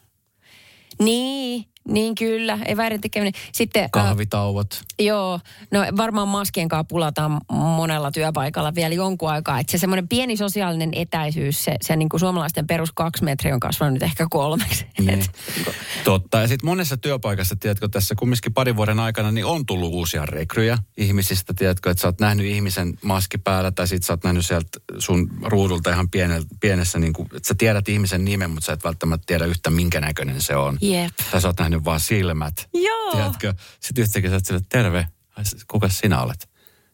Niin, 1.00 1.66
niin 1.90 2.16
kyllä, 2.16 2.60
eväiden 2.66 3.02
tekeminen. 3.02 3.34
Sitten, 3.52 3.82
ää, 3.82 3.90
kahvitauot. 3.92 4.82
Joo, 5.00 5.40
no 5.72 5.80
varmaan 5.98 6.28
maskien 6.28 6.68
kanssa 6.68 6.84
pulataan 6.84 7.42
monella 7.52 8.12
työpaikalla 8.12 8.76
vielä 8.76 8.96
jonkun 8.96 9.30
aikaa. 9.30 9.60
Että 9.60 9.72
se 9.72 9.78
semmoinen 9.78 10.08
pieni 10.08 10.38
sosiaalinen 10.38 10.90
etäisyys, 10.94 11.64
se, 11.64 11.76
se 11.82 11.96
niin 11.96 12.10
kuin 12.10 12.20
suomalaisten 12.20 12.68
perus 12.68 12.92
kaksi 12.92 13.24
metriä 13.24 13.54
on 13.54 13.60
kasvanut 13.60 13.94
nyt 13.94 14.04
ehkä 14.04 14.28
kolmeksi. 14.30 14.86
Niin. 15.00 15.10
Et, 15.20 15.32
Totta. 16.04 16.40
Ja 16.40 16.48
sitten 16.48 16.70
monessa 16.70 16.98
työpaikassa, 16.98 17.56
tiedätkö, 17.56 17.88
tässä 17.88 18.16
kumminkin 18.16 18.54
parin 18.54 18.76
vuoden 18.76 19.00
aikana, 19.00 19.32
niin 19.32 19.46
on 19.46 19.66
tullut 19.66 19.94
uusia 19.94 20.26
rekryjä 20.26 20.78
ihmisistä, 20.98 21.54
tiedätkö, 21.54 21.92
että 21.92 22.02
sä 22.02 22.08
oot 22.08 22.20
nähnyt 22.20 22.46
ihmisen 22.46 22.94
maski 23.04 23.38
päällä, 23.38 23.72
tai 23.72 23.88
sit 23.88 24.04
sä 24.04 24.14
oot 24.14 24.24
nähnyt 24.24 24.46
sieltä 24.46 24.80
sun 24.98 25.30
ruudulta 25.44 25.90
ihan 25.90 26.10
pienel, 26.10 26.44
pienessä, 26.60 27.00
niin 27.00 27.14
kuin, 27.14 27.30
että 27.36 27.48
sä 27.48 27.56
tiedät 27.58 27.90
ihmisen 27.90 28.26
nimen, 28.26 28.50
mutta 28.50 28.66
sä 28.66 28.74
et 28.74 28.84
välttämättä 28.84 29.26
tiedä 29.28 29.46
yhtä 29.46 29.70
minkä 29.70 30.02
näköinen 30.02 30.42
se 30.42 30.56
on. 30.56 30.78
Jep. 30.82 31.14
Tai 31.32 31.42
sä 31.42 31.48
oot 31.48 31.60
nähnyt 31.60 31.79
vaan 31.86 32.00
silmät. 32.00 32.70
Joo. 32.74 33.12
Tiedätkö? 33.12 33.54
Sitten 33.80 34.02
yhtäkkiä 34.02 34.30
sä 34.30 34.36
oot 34.36 34.46
sille, 34.46 34.60
terve, 34.70 35.08
Ai, 35.36 35.44
kuka 35.72 35.90
sinä 35.90 36.22
olet? 36.22 36.50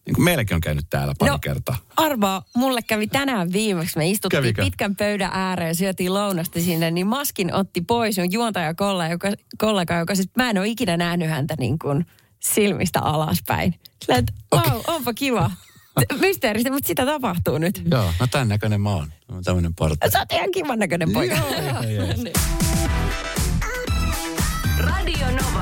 Niin 0.06 0.16
kuin 0.16 0.24
meilläkin 0.26 0.56
on 0.56 0.62
käynyt 0.62 0.86
täällä 0.90 1.14
pari 1.20 1.32
No. 1.32 1.40
kertaa. 1.40 1.76
arvaa, 1.98 2.44
mulle 2.56 2.82
kävi 2.82 3.08
tänään 3.08 3.54
viimeksi. 3.54 3.98
Me 3.98 4.10
istuttiin 4.10 4.38
Kävikö? 4.44 4.64
pitkän 4.64 4.96
pöydän 4.96 5.30
ääreen, 5.34 5.76
syötiin 5.76 6.14
lounasta 6.14 6.60
sinne, 6.62 6.92
niin 6.92 7.08
maskin 7.08 7.54
otti 7.54 7.82
pois 7.82 8.18
mun 8.18 8.32
juontaja 8.32 8.74
kollega, 8.74 9.12
joka, 9.12 9.32
kollega, 9.58 9.94
joka 9.96 10.16
siis 10.16 10.30
mä 10.38 10.50
en 10.50 10.58
ole 10.58 10.68
ikinä 10.68 10.98
nähnyt 10.98 11.30
häntä 11.30 11.56
niin 11.60 11.80
kuin 11.80 12.06
silmistä 12.44 13.00
alaspäin. 13.02 13.80
Sillä, 14.06 14.18
että 14.20 14.34
wow, 14.56 14.82
onpa 14.88 15.14
kiva. 15.14 15.52
Mysteeristä, 16.20 16.72
mutta 16.72 16.88
sitä 16.88 17.06
tapahtuu 17.06 17.58
nyt. 17.58 17.82
Joo, 17.92 18.14
no 18.20 18.28
tämän 18.32 18.48
näköinen 18.48 18.82
mä 18.82 18.90
oon. 18.90 19.08
Mä 19.08 19.36
oon 19.36 19.44
tämmöinen 19.44 19.76
portti. 19.76 20.12
Sä 20.12 20.20
oot 20.20 20.32
ihan 20.32 20.52
kivan 20.52 20.80
näköinen 20.80 21.14
poika. 21.14 21.36
Joo, 21.36 21.50
ihan 21.62 21.94
jees. 21.94 22.65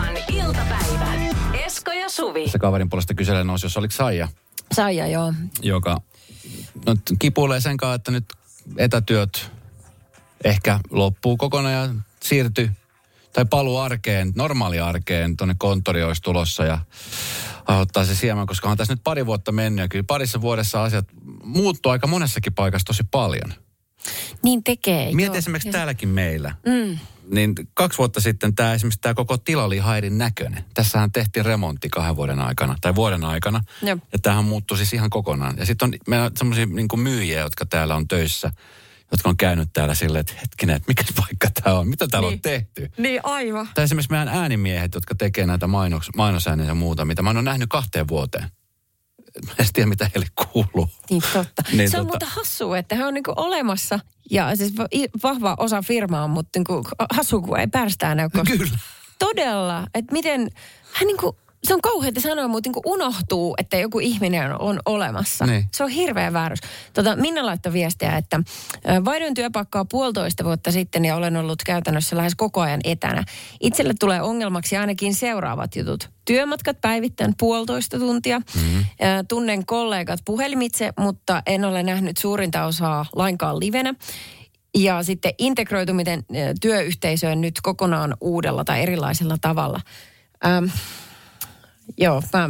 Novan 0.03 0.23
iltapäivä. 0.27 1.13
Esko 1.53 1.91
ja 1.91 2.09
Suvi. 2.09 2.49
Se 2.49 2.59
kaverin 2.59 2.89
puolesta 2.89 3.13
kyselen 3.13 3.47
nousi, 3.47 3.65
jos 3.65 3.77
oliko 3.77 3.91
Saija. 3.91 4.27
Saija, 4.75 5.07
joo. 5.07 5.33
joka 5.61 6.01
no, 6.85 6.95
kipuilee 7.19 7.61
sen 7.61 7.77
kanssa, 7.77 7.95
että 7.95 8.11
nyt 8.11 8.25
etätyöt 8.77 9.51
ehkä 10.43 10.79
loppuu 10.91 11.37
kokonaan 11.37 11.73
ja 11.73 11.89
siirtyy 12.23 12.71
tai 13.33 13.45
paluu 13.45 13.77
arkeen, 13.77 14.31
normaali 14.35 14.79
arkeen, 14.79 15.37
tuonne 15.37 15.55
konttori 15.57 16.03
olisi 16.03 16.21
tulossa 16.21 16.65
ja 16.65 16.79
aiheuttaa 17.65 18.05
se 18.05 18.15
siemen, 18.15 18.47
koska 18.47 18.69
on 18.69 18.77
tässä 18.77 18.93
nyt 18.93 19.03
pari 19.03 19.25
vuotta 19.25 19.51
mennyt 19.51 19.83
ja 19.83 19.87
kyllä 19.87 20.05
parissa 20.07 20.41
vuodessa 20.41 20.83
asiat 20.83 21.05
muuttuu 21.43 21.91
aika 21.91 22.07
monessakin 22.07 22.53
paikassa 22.53 22.85
tosi 22.85 23.03
paljon. 23.11 23.53
Niin 24.43 24.63
tekee. 24.63 25.13
Mieti 25.13 25.29
joo. 25.29 25.37
esimerkiksi 25.37 25.67
Ja- 25.69 25.73
täälläkin 25.73 26.09
meillä. 26.09 26.55
Mm. 26.65 26.97
Niin 27.31 27.55
kaksi 27.73 27.97
vuotta 27.97 28.21
sitten 28.21 28.55
tämä 28.55 28.73
esimerkiksi 28.73 28.99
tämä 29.01 29.13
koko 29.13 29.37
tila 29.37 29.63
oli 29.63 29.77
hairin 29.77 30.17
näköinen. 30.17 30.65
Tässähän 30.73 31.11
tehtiin 31.11 31.45
remontti 31.45 31.89
kahden 31.89 32.15
vuoden 32.15 32.39
aikana, 32.39 32.75
tai 32.81 32.95
vuoden 32.95 33.23
aikana. 33.23 33.61
Jep. 33.81 33.99
Ja 34.13 34.19
tämähän 34.19 34.45
muuttui 34.45 34.77
siis 34.77 34.93
ihan 34.93 35.09
kokonaan. 35.09 35.57
Ja 35.57 35.65
sitten 35.65 35.85
on 35.85 35.93
meillä 36.07 36.31
semmoisia 36.37 36.65
niin 36.65 36.87
myyjiä, 36.95 37.39
jotka 37.39 37.65
täällä 37.65 37.95
on 37.95 38.07
töissä, 38.07 38.51
jotka 39.11 39.29
on 39.29 39.37
käynyt 39.37 39.69
täällä 39.73 39.95
silleen, 39.95 40.19
että 40.19 40.33
hetkinen, 40.41 40.75
että 40.75 40.87
mikä 40.87 41.03
paikka 41.15 41.47
tämä 41.63 41.79
on, 41.79 41.87
mitä 41.87 42.07
täällä 42.07 42.29
Niin. 42.29 42.37
on 42.37 42.41
tehty. 42.41 42.91
Niin, 42.97 43.19
aivan. 43.23 43.67
Tai 43.73 43.83
esimerkiksi 43.83 44.11
meidän 44.11 44.27
äänimiehet, 44.27 44.95
jotka 44.95 45.15
tekee 45.15 45.45
näitä 45.45 45.67
mainos, 45.67 46.09
mainosääniä 46.15 46.65
ja 46.65 46.75
muuta, 46.75 47.05
mitä 47.05 47.21
mä 47.21 47.29
en 47.29 47.37
ole 47.37 47.43
nähnyt 47.43 47.69
kahteen 47.69 48.07
vuoteen. 48.07 48.49
Mä 49.47 49.53
en 49.59 49.65
tiedä, 49.73 49.89
mitä 49.89 50.09
heille 50.15 50.27
kuuluu. 50.53 50.89
Niin 51.09 51.21
totta. 51.33 51.63
Niin, 51.73 51.89
se 51.91 51.97
on 51.97 52.03
tota- 52.05 52.07
muuten 52.07 52.27
hassua, 52.27 52.77
että 52.77 52.95
he 52.95 53.05
on 53.05 53.13
niinku 53.13 53.33
olemassa 53.35 53.99
ja 54.31 54.55
siis 54.55 54.73
vahva 55.23 55.55
osa 55.59 55.81
firmaa, 55.81 56.27
mutta 56.27 56.59
niinku 56.59 56.83
hassu, 57.13 57.41
kun 57.41 57.59
ei 57.59 57.67
pärstää 57.67 58.15
näy. 58.15 58.29
koska- 58.29 58.57
Kyllä. 58.57 58.77
Todella, 59.19 59.87
että 59.93 60.13
miten 60.13 60.49
hän 60.93 61.07
niinku, 61.07 61.37
se 61.63 61.73
on 61.73 61.81
kauheita 61.81 62.21
sanoa, 62.21 62.47
mutta 62.47 62.67
niinku 62.67 62.81
unohtuu, 62.85 63.55
että 63.57 63.77
joku 63.77 63.99
ihminen 63.99 64.61
on, 64.61 64.79
olemassa. 64.85 65.45
Niin. 65.45 65.65
Se 65.71 65.83
on 65.83 65.89
hirveä 65.89 66.33
väärys. 66.33 66.59
Tota, 66.93 67.15
Minna 67.15 67.45
laittoi 67.45 67.73
viestiä, 67.73 68.17
että 68.17 68.39
vaihdoin 69.05 69.33
työpaikkaa 69.33 69.85
puolitoista 69.85 70.43
vuotta 70.43 70.71
sitten 70.71 71.05
ja 71.05 71.15
olen 71.15 71.37
ollut 71.37 71.63
käytännössä 71.65 72.17
lähes 72.17 72.35
koko 72.35 72.61
ajan 72.61 72.81
etänä. 72.83 73.23
Itselle 73.59 73.93
tulee 73.99 74.21
ongelmaksi 74.21 74.77
ainakin 74.77 75.15
seuraavat 75.15 75.75
jutut. 75.75 76.09
Työmatkat 76.25 76.81
päivittäin 76.81 77.33
puolitoista 77.39 77.99
tuntia. 77.99 78.39
Mm-hmm. 78.39 78.85
Tunnen 79.27 79.65
kollegat 79.65 80.19
puhelimitse, 80.25 80.93
mutta 80.99 81.43
en 81.45 81.65
ole 81.65 81.83
nähnyt 81.83 82.17
suurinta 82.17 82.65
osaa 82.65 83.05
lainkaan 83.15 83.59
livenä. 83.59 83.93
Ja 84.77 85.03
sitten 85.03 85.33
integroituminen 85.37 86.23
työyhteisöön 86.61 87.41
nyt 87.41 87.59
kokonaan 87.61 88.17
uudella 88.21 88.63
tai 88.63 88.81
erilaisella 88.81 89.37
tavalla. 89.41 89.79
Ähm, 90.45 90.65
joo, 91.97 92.23
mä, 92.33 92.49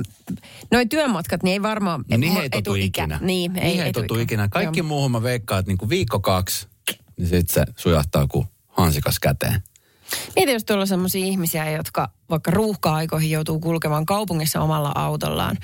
noi 0.71 0.85
työmatkat, 0.85 1.43
niin 1.43 1.53
ei 1.53 1.61
varmaan... 1.61 2.05
No 2.11 2.17
niihin 2.17 2.37
mu- 2.37 2.41
ei 2.41 2.49
totu 2.49 2.75
ikinä. 2.75 3.19
Niin, 3.21 3.57
ei, 3.57 3.63
niihin 3.63 3.83
ei 3.83 3.89
etu- 3.89 4.01
totu 4.01 4.19
ikinä. 4.19 4.47
Kaikki 4.47 4.79
Joo. 4.79 4.87
muuhun 4.87 5.11
mä 5.11 5.23
veikkaan, 5.23 5.59
että 5.59 5.69
niinku 5.69 5.89
viikko 5.89 6.19
kaksi, 6.19 6.67
niin 7.17 7.27
sit 7.27 7.49
se 7.49 7.65
sujahtaa 7.77 8.27
kuin 8.27 8.47
hansikas 8.67 9.19
käteen. 9.19 9.63
Mieti, 10.35 10.51
jos 10.51 10.65
tuolla 10.65 10.81
on 10.81 10.87
sellaisia 10.87 11.25
ihmisiä, 11.25 11.71
jotka 11.71 12.09
vaikka 12.29 12.51
ruuhka-aikoihin 12.51 13.31
joutuu 13.31 13.59
kulkemaan 13.59 14.05
kaupungissa 14.05 14.61
omalla 14.61 14.91
autollaan. 14.95 15.57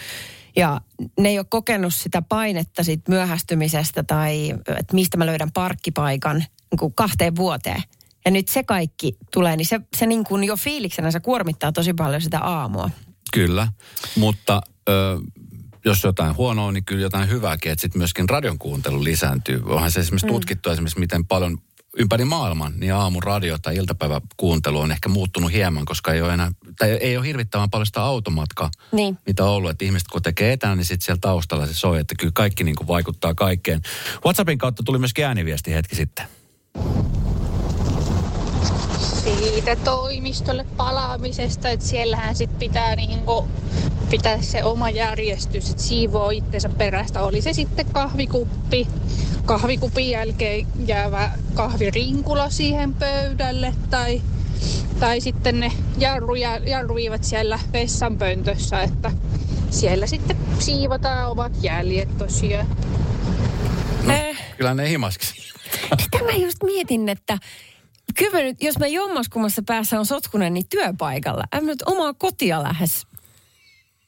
Ja 0.56 0.82
ne 1.20 1.30
ei 1.30 1.40
ole 1.40 1.46
kokenut 1.50 1.94
sitä 1.94 2.22
painetta 2.22 2.84
siitä 2.84 3.12
myöhästymisestä 3.12 4.04
tai 4.04 4.50
että 4.68 4.94
mistä 4.96 5.18
mä 5.18 5.26
löydän 5.26 5.52
parkkipaikan 5.52 6.38
niin 6.38 6.80
kuin 6.80 6.94
kahteen 6.94 7.36
vuoteen. 7.36 7.84
Ja 8.26 8.32
nyt 8.32 8.48
se 8.48 8.64
kaikki 8.64 9.18
tulee, 9.34 9.56
niin 9.56 9.66
se, 9.66 9.80
se 9.98 10.06
niin 10.06 10.24
kuin 10.24 10.44
jo 10.44 10.56
fiiliksenä 10.56 11.12
se 11.12 11.20
kuormittaa 11.20 11.72
tosi 11.72 11.94
paljon 11.94 12.22
sitä 12.22 12.40
aamua. 12.40 12.90
Kyllä, 13.34 13.68
mutta 14.16 14.62
ö, 14.90 15.20
jos 15.86 16.04
jotain 16.04 16.36
huonoa 16.36 16.66
on, 16.66 16.74
niin 16.74 16.86
kyllä 16.86 17.02
jotain 17.02 17.30
hyvääkin, 17.30 17.72
että 17.72 17.82
sitten 17.82 18.00
myöskin 18.00 18.30
radion 18.30 18.60
kuuntelu 18.60 19.04
lisääntyy. 19.04 19.62
Onhan 19.66 19.92
se 19.92 20.00
esimerkiksi 20.00 20.28
mm. 20.28 20.34
tutkittu 20.34 20.70
esimerkiksi, 20.70 21.00
miten 21.00 21.26
paljon 21.26 21.58
ympäri 21.98 22.26
maailman, 22.26 22.74
niin 22.78 22.94
aamun 22.94 23.24
radio 23.24 23.58
tai 23.58 23.76
iltapäiväkuuntelu 23.76 24.80
on 24.80 24.92
ehkä 24.92 25.10
muuttunut 25.10 25.52
hieman, 25.52 25.86
koska 25.86 26.14
ei 26.14 26.22
ole 26.22 26.34
enää, 26.34 26.52
tai 26.80 26.90
ei 26.90 27.18
ole 27.18 27.26
hirvittävän 27.26 27.70
paljon 27.70 27.86
sitä 27.86 28.02
automatkaa, 28.02 28.72
Niin. 28.92 29.18
mitä 29.26 29.44
on 29.44 29.50
ollut. 29.50 29.72
Että 29.72 29.86
ihmiset 29.86 30.08
kun 30.08 30.22
tekee 30.22 30.54
etänä, 30.54 30.76
niin 30.76 30.86
sitten 30.86 31.06
siellä 31.06 31.20
taustalla 31.22 31.66
se 31.66 31.74
soi, 31.74 32.00
että 32.00 32.16
kyllä 32.20 32.32
kaikki 32.36 32.64
niin 32.64 32.76
kuin 32.76 32.88
vaikuttaa 32.88 33.34
kaikkeen. 33.34 33.82
WhatsAppin 34.26 34.58
kautta 34.58 34.84
tuli 34.84 35.00
myös 35.00 35.12
ääniviesti 35.26 35.74
hetki 35.74 35.96
sitten. 35.96 36.26
Siitä 39.20 39.76
toimistolle 39.76 40.66
palaamisesta, 40.78 41.70
että 41.70 41.86
siellähän 41.86 42.36
sit 42.36 42.60
pitää 42.60 42.96
niinku 42.96 43.48
pitää 44.10 44.42
se 44.42 44.64
oma 44.64 44.90
järjestys, 44.90 45.70
että 45.70 45.84
siivoo 45.84 46.30
itsensä 46.30 46.70
perästä. 46.70 47.22
Oli 47.22 47.42
se 47.42 47.54
sitten 47.54 47.86
kahvikuppi, 47.86 48.88
kahvikupin 49.46 50.10
jälkeen 50.10 50.68
jäävä 50.88 51.32
kahvirinkula 51.54 52.50
siihen 52.50 52.94
pöydälle 52.94 53.74
tai, 53.90 54.22
tai 55.00 55.22
sitten 55.22 55.60
ne 55.60 55.72
jarruja, 55.98 56.58
jarruivat 56.58 57.24
siellä 57.24 57.60
vessanpöntössä, 57.74 58.82
että 58.82 59.12
siellä 59.70 60.08
sitten 60.08 60.38
siivotaan 60.60 61.32
omat 61.32 61.54
jäljet 61.62 62.18
tosiaan. 62.18 62.68
Eh, 64.10 64.38
Kyllä 64.58 64.74
ne 64.74 64.90
himaski. 64.90 65.26
sitä 66.00 66.24
mä 66.24 66.32
just 66.32 66.64
mietin, 66.64 67.10
että 67.10 67.38
kyllä 68.18 68.44
nyt, 68.44 68.64
jos 68.64 68.80
mä 68.80 68.88
jommaskummassa 68.88 69.62
päässä 69.66 70.00
on 70.00 70.06
sotkunen, 70.06 70.54
niin 70.54 70.70
työpaikalla. 70.70 71.44
En 71.54 71.64
mä 71.64 71.72
nyt 71.72 71.84
omaa 71.86 72.14
kotia 72.14 72.64
lähes 72.64 73.08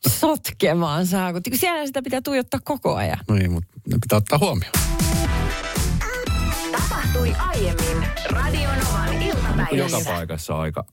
sotkemaan 0.08 1.08
saa, 1.08 1.34
kun 1.34 1.42
siellä 1.54 1.86
sitä 1.88 2.02
pitää 2.02 2.22
tuijottaa 2.22 2.60
koko 2.64 2.96
ajan. 2.96 3.18
Niin, 3.32 3.52
mutta 3.52 3.70
ne 3.88 3.98
pitää 4.02 4.18
ottaa 4.18 4.40
huomioon. 4.40 4.74
Tapahtui 6.72 7.34
aiemmin 7.48 8.08
Radionovan 8.30 9.14
Joka 9.24 9.46
iltapäivässä. 9.72 10.12
paikassa 10.12 10.56
on 10.56 10.62
aika, 10.62 10.86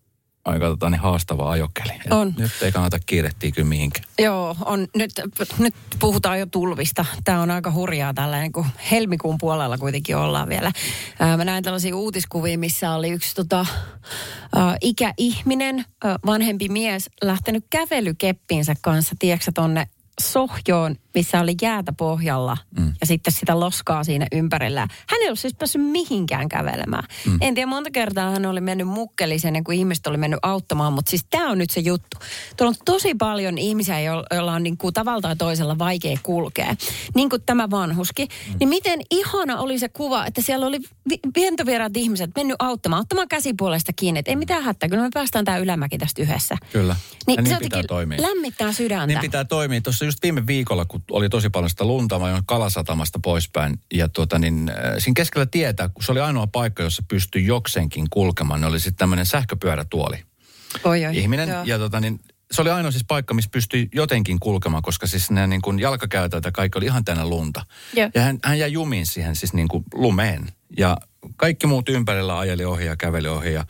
aika 0.48 0.66
tota, 0.66 0.90
niin 0.90 1.00
haastava 1.00 1.50
ajokeli. 1.50 1.92
Et 1.92 2.12
On. 2.12 2.34
Nyt 2.38 2.50
ei 2.62 2.72
kannata 2.72 2.98
kiirehtiä 3.06 3.50
kyllä 3.50 3.68
mihinkään. 3.68 4.04
Joo, 4.18 4.56
on, 4.64 4.88
nyt, 4.96 5.10
nyt 5.58 5.74
puhutaan 5.98 6.38
jo 6.38 6.46
tulvista. 6.46 7.04
Tämä 7.24 7.42
on 7.42 7.50
aika 7.50 7.72
hurjaa 7.72 8.14
tällainen, 8.14 8.52
kun 8.52 8.66
helmikuun 8.90 9.38
puolella 9.38 9.78
kuitenkin 9.78 10.16
ollaan 10.16 10.48
vielä. 10.48 10.72
Ää, 11.18 11.36
mä 11.36 11.44
näin 11.44 11.64
tällaisia 11.64 11.96
uutiskuvia, 11.96 12.58
missä 12.58 12.94
oli 12.94 13.10
yksi 13.10 13.34
tota, 13.34 13.66
ää, 14.56 14.76
ikäihminen, 14.80 15.84
ää, 16.04 16.18
vanhempi 16.26 16.68
mies, 16.68 17.10
lähtenyt 17.22 17.64
kävelykeppinsä 17.70 18.74
kanssa, 18.80 19.14
tiedätkö 19.18 19.52
tonne 19.54 19.88
sohjoon, 20.20 20.96
missä 21.18 21.40
oli 21.40 21.54
jäätä 21.62 21.92
pohjalla 21.92 22.56
mm. 22.78 22.92
ja 23.00 23.06
sitten 23.06 23.32
sitä 23.32 23.60
loskaa 23.60 24.04
siinä 24.04 24.26
ympärillä. 24.32 24.80
Hän 24.80 25.20
ei 25.20 25.26
ollut 25.28 25.38
siis 25.38 25.54
päässyt 25.54 25.82
mihinkään 25.82 26.48
kävelemään. 26.48 27.04
Mm. 27.26 27.38
En 27.40 27.54
tiedä, 27.54 27.66
monta 27.66 27.90
kertaa 27.90 28.30
hän 28.30 28.46
oli 28.46 28.60
mennyt 28.60 28.88
mukkelisen 28.88 29.48
ennen 29.48 29.64
kuin 29.64 29.78
ihmiset 29.78 30.06
oli 30.06 30.16
mennyt 30.16 30.40
auttamaan, 30.42 30.92
mutta 30.92 31.10
siis 31.10 31.26
tämä 31.30 31.50
on 31.50 31.58
nyt 31.58 31.70
se 31.70 31.80
juttu. 31.80 32.16
Tuolla 32.56 32.70
on 32.70 32.84
tosi 32.84 33.14
paljon 33.14 33.58
ihmisiä, 33.58 34.00
jo- 34.00 34.24
joilla 34.30 34.52
on 34.52 34.62
niin 34.62 34.76
kuin 34.78 34.94
tavalla 34.94 35.20
tai 35.20 35.36
toisella 35.36 35.78
vaikea 35.78 36.16
kulkea. 36.22 36.76
Niin 37.14 37.30
kuin 37.30 37.42
tämä 37.46 37.70
vanhuskin. 37.70 38.28
Mm. 38.48 38.54
Niin 38.60 38.68
miten 38.68 39.00
ihana 39.10 39.58
oli 39.58 39.78
se 39.78 39.88
kuva, 39.88 40.26
että 40.26 40.42
siellä 40.42 40.66
oli 40.66 40.78
vi- 41.08 41.20
vientovieraat 41.36 41.96
ihmiset 41.96 42.30
mennyt 42.36 42.56
auttamaan, 42.58 43.00
ottamaan 43.00 43.28
käsipuolesta 43.28 43.92
kiinni. 43.92 44.18
Että 44.18 44.30
ei 44.30 44.36
mitään 44.36 44.62
hätää, 44.62 44.88
kyllä 44.88 45.02
me 45.02 45.10
päästään 45.14 45.44
tämä 45.44 45.58
ylämäki 45.58 45.98
tästä 45.98 46.22
yhdessä. 46.22 46.56
Kyllä. 46.72 46.96
Niin, 47.26 47.36
ja 47.36 47.42
niin 47.42 47.54
se 47.54 47.60
pitää 47.60 47.82
toimia. 47.88 48.22
lämmittää 48.22 48.72
sydäntä. 48.72 49.06
Niin 49.06 49.20
pitää 49.20 49.44
toimia. 49.44 49.80
Tuossa 49.80 50.04
just 50.04 50.18
viime 50.22 50.46
viikolla, 50.46 50.84
kun 50.84 51.02
oli 51.10 51.28
tosi 51.28 51.50
paljon 51.50 51.70
sitä 51.70 51.84
lunta, 51.84 52.18
mä 52.18 52.28
join 52.28 52.46
Kalasatamasta 52.46 53.18
poispäin. 53.22 53.80
Ja 53.94 54.08
tuota 54.08 54.38
niin, 54.38 54.70
äh, 54.70 54.94
siinä 54.98 55.14
keskellä 55.16 55.46
tietä, 55.46 55.88
kun 55.88 56.04
se 56.04 56.12
oli 56.12 56.20
ainoa 56.20 56.46
paikka, 56.46 56.82
jossa 56.82 57.02
pystyi 57.08 57.46
jokseenkin 57.46 58.06
kulkemaan, 58.10 58.60
niin 58.60 58.68
oli 58.68 58.80
sitten 58.80 58.98
tämmöinen 58.98 59.26
sähköpyörätuoli. 59.26 60.16
Oi, 60.84 61.06
oi. 61.06 61.18
ihminen. 61.18 61.48
Joo. 61.48 61.62
Ja 61.64 61.78
tota 61.78 62.00
niin, 62.00 62.20
se 62.50 62.62
oli 62.62 62.70
ainoa 62.70 62.90
siis 62.90 63.04
paikka, 63.08 63.34
missä 63.34 63.50
pystyi 63.52 63.88
jotenkin 63.94 64.40
kulkemaan, 64.40 64.82
koska 64.82 65.06
siis 65.06 65.30
ne 65.30 65.46
niin 65.46 65.62
kuin 65.62 65.78
jalkakäytäjät 65.78 66.44
ja 66.44 66.52
kaikki 66.52 66.78
oli 66.78 66.84
ihan 66.84 67.04
täynnä 67.04 67.26
lunta. 67.26 67.66
Joo. 67.94 68.10
Ja 68.14 68.22
hän, 68.22 68.38
hän 68.44 68.58
jäi 68.58 68.72
jumiin 68.72 69.06
siihen 69.06 69.36
siis 69.36 69.52
niin 69.52 69.68
kuin 69.68 69.84
lumeen. 69.94 70.46
Ja 70.78 70.96
kaikki 71.36 71.66
muut 71.66 71.88
ympärillä 71.88 72.38
ajeli 72.38 72.64
ohi 72.64 72.86
ja 72.86 72.96
käveli 72.96 73.28
ohi 73.28 73.52
ja 73.52 73.64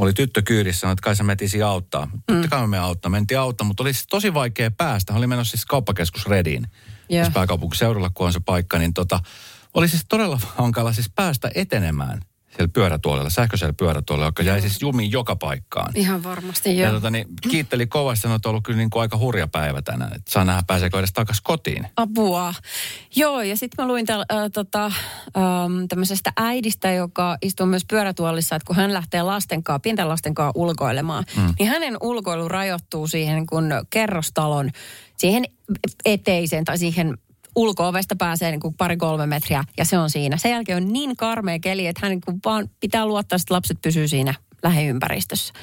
oli 0.00 0.12
tyttö 0.12 0.42
kyydissä, 0.42 0.80
sanoi, 0.80 0.92
että 0.92 1.02
kai 1.02 1.16
sä 1.16 1.24
metisi 1.24 1.62
auttaa. 1.62 2.06
Mm. 2.06 2.20
Totta 2.26 2.48
kai 2.48 2.66
me 2.66 2.78
auttaa, 2.78 3.10
mentiin 3.10 3.38
auttaa, 3.38 3.66
mutta 3.66 3.82
oli 3.82 3.92
siis 3.92 4.06
tosi 4.06 4.34
vaikea 4.34 4.70
päästä. 4.70 5.12
Hän 5.12 5.18
oli 5.18 5.26
menossa 5.26 5.50
siis 5.50 5.64
kauppakeskus 5.64 6.26
Rediin, 6.26 6.66
Joo. 7.08 7.24
jos 7.24 7.32
pääkaupunkiseudulla, 7.32 8.10
kun 8.14 8.26
on 8.26 8.32
se 8.32 8.40
paikka, 8.40 8.78
niin 8.78 8.94
tota, 8.94 9.20
oli 9.74 9.88
siis 9.88 10.04
todella 10.08 10.40
hankala 10.58 10.92
siis 10.92 11.10
päästä 11.14 11.50
etenemään 11.54 12.20
siellä 12.60 12.72
pyörätuolella, 12.72 13.30
sähköisellä 13.30 13.72
pyörätuolella, 13.72 14.26
joka 14.28 14.42
jäi 14.42 14.60
siis 14.60 14.82
jumiin 14.82 15.12
joka 15.12 15.36
paikkaan. 15.36 15.92
Ihan 15.94 16.22
varmasti, 16.22 16.76
Ja 16.76 16.84
joo. 16.84 16.92
tota, 16.92 17.10
niin, 17.10 17.26
kiitteli 17.50 17.86
kovasti, 17.86 18.22
sanoi, 18.22 18.36
että 18.36 18.48
on 18.48 18.50
ollut 18.50 18.64
kyllä 18.64 18.76
niin 18.76 18.90
kuin 18.90 19.00
aika 19.00 19.18
hurja 19.18 19.48
päivä 19.48 19.82
tänään. 19.82 20.12
Että 20.14 20.30
saa 20.30 20.44
nähdä, 20.44 20.62
pääseekö 20.66 20.98
edes 20.98 21.12
takaisin 21.12 21.42
kotiin. 21.44 21.86
Apua. 21.96 22.54
Joo, 23.16 23.42
ja 23.42 23.56
sitten 23.56 23.84
mä 23.84 23.88
luin 23.88 24.06
täl, 24.06 24.20
äh, 24.20 24.50
tota, 24.52 24.86
ähm, 24.86 25.84
tämmöisestä 25.88 26.32
äidistä, 26.36 26.92
joka 26.92 27.38
istuu 27.42 27.66
myös 27.66 27.84
pyörätuolissa, 27.90 28.56
että 28.56 28.66
kun 28.66 28.76
hän 28.76 28.92
lähtee 28.92 29.22
lastenkaa, 29.22 29.78
pienten 29.78 30.08
lastenkaa 30.08 30.52
ulkoilemaan, 30.54 31.24
mm. 31.36 31.54
niin 31.58 31.68
hänen 31.68 31.96
ulkoilu 32.00 32.48
rajoittuu 32.48 33.06
siihen 33.06 33.46
kun 33.46 33.70
kerrostalon, 33.90 34.70
siihen 35.16 35.44
eteiseen 36.04 36.64
tai 36.64 36.78
siihen 36.78 37.18
ulko-ovesta 37.60 38.16
pääsee 38.16 38.50
niin 38.50 38.60
kuin 38.60 38.74
pari-kolme 38.74 39.26
metriä 39.26 39.64
ja 39.78 39.84
se 39.84 39.98
on 39.98 40.10
siinä. 40.10 40.36
Sen 40.36 40.50
jälkeen 40.50 40.82
on 40.82 40.92
niin 40.92 41.16
karmea 41.16 41.58
keli, 41.58 41.86
että 41.86 42.00
hän 42.02 42.10
niin 42.10 42.20
kuin 42.20 42.40
vaan 42.44 42.70
pitää 42.80 43.06
luottaa, 43.06 43.36
että 43.36 43.54
lapset 43.54 43.78
pysyy 43.82 44.08
siinä 44.08 44.34
lähiympäristössä. 44.62 45.54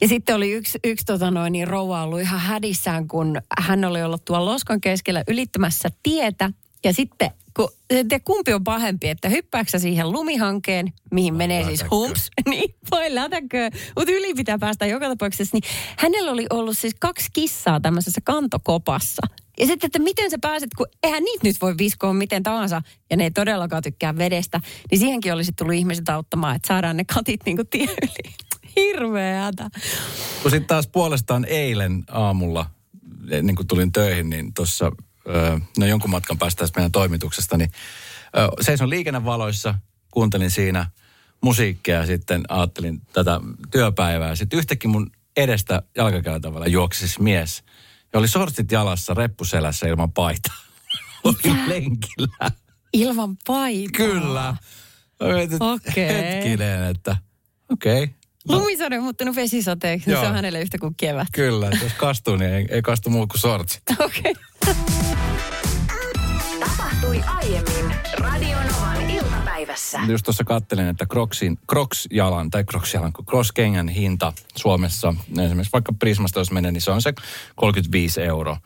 Ja 0.00 0.08
sitten 0.08 0.36
oli 0.36 0.52
yksi, 0.52 0.78
yksi 0.84 1.04
tota 1.04 1.30
noin, 1.30 1.52
niin 1.52 1.68
rouva 1.68 2.02
ollut 2.02 2.20
ihan 2.20 2.40
hädissään, 2.40 3.08
kun 3.08 3.40
hän 3.58 3.84
oli 3.84 4.02
ollut 4.02 4.24
tuolla 4.24 4.52
loskan 4.52 4.80
keskellä 4.80 5.24
ylittämässä 5.28 5.88
tietä. 6.02 6.50
Ja 6.84 6.92
sitten, 6.92 7.30
kun, 7.56 7.68
en 7.90 8.08
tiedä, 8.08 8.22
kumpi 8.24 8.52
on 8.52 8.64
pahempi, 8.64 9.08
että 9.08 9.28
hyppääkö 9.28 9.70
sä 9.70 9.78
siihen 9.78 10.12
lumihankeen, 10.12 10.92
mihin 11.10 11.34
menee 11.34 11.64
siis 11.64 11.80
lätäkkö. 11.80 11.96
humps, 11.96 12.30
niin 12.50 12.74
voi 12.90 13.14
lätäkö, 13.14 13.70
mutta 13.96 14.12
yli 14.12 14.34
pitää 14.34 14.58
päästä 14.58 14.86
joka 14.86 15.08
tapauksessa. 15.08 15.56
Niin 15.56 15.70
hänellä 15.98 16.30
oli 16.30 16.46
ollut 16.50 16.78
siis 16.78 16.94
kaksi 16.98 17.28
kissaa 17.32 17.80
tämmöisessä 17.80 18.20
kantokopassa. 18.24 19.22
Ja 19.60 19.66
sitten, 19.66 19.88
että 19.88 19.98
miten 19.98 20.30
sä 20.30 20.38
pääset, 20.40 20.70
kun 20.76 20.86
eihän 21.02 21.22
niitä 21.22 21.48
nyt 21.48 21.56
voi 21.60 21.78
viskoa 21.78 22.12
miten 22.12 22.42
tahansa, 22.42 22.82
ja 23.10 23.16
ne 23.16 23.24
ei 23.24 23.30
todellakaan 23.30 23.82
tykkää 23.82 24.16
vedestä, 24.16 24.60
niin 24.90 24.98
siihenkin 24.98 25.32
olisi 25.32 25.52
tullut 25.52 25.74
ihmiset 25.74 26.08
auttamaan, 26.08 26.56
että 26.56 26.68
saadaan 26.68 26.96
ne 26.96 27.04
katit 27.04 27.40
niin 27.46 27.56
kuin 27.56 27.68
tie 27.68 27.84
yli. 27.84 28.34
Hirveä 28.76 29.42
hätä. 29.42 29.70
Kun 30.42 30.50
sitten 30.50 30.68
taas 30.68 30.88
puolestaan 30.88 31.44
eilen 31.44 32.04
aamulla, 32.08 32.66
eh, 33.30 33.42
niin 33.42 33.56
kuin 33.56 33.66
tulin 33.66 33.92
töihin, 33.92 34.30
niin 34.30 34.54
tuossa 34.54 34.92
no 35.78 35.86
jonkun 35.86 36.10
matkan 36.10 36.38
päästä 36.38 36.58
tästä 36.60 36.80
meidän 36.80 36.92
toimituksesta, 36.92 37.56
niin 37.56 37.70
seison 38.60 38.90
liikennevaloissa, 38.90 39.74
kuuntelin 40.10 40.50
siinä 40.50 40.86
musiikkia 41.42 41.96
ja 41.96 42.06
sitten 42.06 42.42
ajattelin 42.48 43.00
tätä 43.12 43.40
työpäivää. 43.70 44.36
Sitten 44.36 44.58
yhtäkkiä 44.58 44.90
mun 44.90 45.10
edestä 45.36 45.82
jalkakäytävällä 45.96 46.66
juoksi 46.66 47.22
mies, 47.22 47.64
ja 48.12 48.18
oli 48.18 48.28
sortsit 48.28 48.72
jalassa, 48.72 49.14
reppuselässä 49.14 49.86
ilman 49.86 50.12
paitaa. 50.12 50.56
Oli 51.24 51.56
lenkillä. 51.66 52.50
Ilman 52.92 53.36
paitaa. 53.46 53.92
Kyllä. 53.96 54.56
Okei. 55.60 56.08
Hetkinen, 56.08 56.84
että 56.84 57.16
okei. 57.68 58.02
Okay. 58.02 58.14
Lumisade 58.48 58.96
on 58.96 59.02
muuttunut 59.02 59.36
vesisateeksi, 59.36 60.10
niin 60.10 60.20
se 60.20 60.26
on 60.26 60.34
hänelle 60.34 60.60
yhtä 60.60 60.78
kuin 60.78 60.94
kevät. 60.96 61.28
Kyllä, 61.32 61.70
jos 61.82 61.92
kastuu, 61.92 62.36
niin 62.36 62.50
ei, 62.50 62.66
ei 62.70 62.82
kastu 62.82 63.10
muu 63.10 63.26
kuin 63.26 63.40
sortsit. 63.40 63.82
Okei. 63.98 64.34
Okay. 64.64 64.74
Tapahtui 66.60 67.20
aiemmin 67.26 67.94
Radionovan 68.12 69.10
iltapäivässä. 69.10 70.00
Just 70.08 70.24
tuossa 70.24 70.44
kattelin, 70.44 70.88
että 70.88 71.06
Crocsin, 71.06 71.58
Crocs-jalan 71.72 72.50
tai 72.50 72.64
Crocs-jalan, 72.64 73.12
kun 73.12 73.26
Crocs-kengän 73.26 73.88
hinta 73.88 74.32
Suomessa, 74.56 75.14
esimerkiksi 75.40 75.72
vaikka 75.72 75.92
Prismasta 75.98 76.40
jos 76.40 76.50
menee, 76.50 76.72
niin 76.72 76.80
se 76.80 76.90
on 76.90 77.02
se 77.02 77.12
35 77.54 78.22
euroa. 78.22 78.60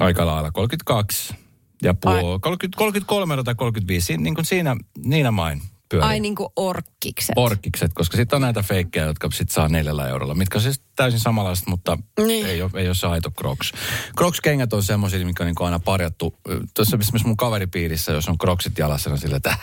Aika 0.00 0.26
lailla 0.26 0.50
32 0.50 1.34
ja 1.82 1.94
puoli, 1.94 2.38
30, 2.40 2.78
33 2.78 3.32
euroa 3.32 3.44
tai 3.44 3.54
35, 3.54 4.06
siinä, 4.06 4.22
niin 4.22 4.34
kuin 4.34 4.44
siinä, 4.44 4.76
niinä 5.04 5.30
main 5.30 5.62
pyörii. 5.88 6.08
Ai 6.08 6.20
niin 6.20 6.34
kuin 6.34 6.48
orkkikset. 6.56 7.34
Porkkikset, 7.34 7.92
koska 7.94 8.16
sitten 8.16 8.36
on 8.36 8.42
näitä 8.42 8.62
feikkejä, 8.62 9.04
jotka 9.06 9.28
sitten 9.30 9.54
saa 9.54 9.68
neljällä 9.68 10.08
eurolla, 10.08 10.34
mitkä 10.34 10.58
on 10.58 10.62
siis 10.62 10.80
täysin 10.96 11.20
samanlaiset, 11.20 11.66
mutta 11.66 11.98
Niin. 12.18 12.26
niin. 12.28 12.46
ei, 12.46 12.62
ole, 12.62 12.70
ei 12.74 12.86
ole 12.86 12.94
se 12.94 13.06
aito 13.06 13.30
Crocs. 13.30 13.72
Crocs-kengät 14.18 14.72
on 14.72 14.82
semmoisia, 14.82 15.26
mikä 15.26 15.42
on 15.42 15.46
niin 15.46 15.54
aina 15.64 15.78
parjattu. 15.78 16.34
Tuossa 16.74 16.96
esimerkiksi 17.00 17.26
mun 17.26 17.36
kaveripiirissä, 17.36 18.12
jos 18.12 18.28
on 18.28 18.38
Crocsit 18.38 18.78
jalassa, 18.78 19.10
on 19.10 19.18
sillä, 19.18 19.36
että 19.36 19.56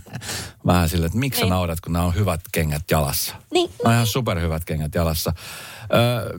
vähän 0.66 0.88
silleen, 0.88 1.06
että 1.06 1.18
miksi 1.18 1.38
sä 1.38 1.44
Niin. 1.44 1.50
naurat, 1.50 1.80
kun 1.80 1.92
nämä 1.92 2.04
on 2.04 2.14
hyvät 2.14 2.40
kengät 2.52 2.90
jalassa. 2.90 3.34
Niin. 3.52 3.70
Nämä 3.70 3.88
on 3.88 3.94
ihan 3.94 4.06
superhyvät 4.06 4.64
kengät 4.64 4.94
jalassa. 4.94 5.32
Öö, 5.94 6.38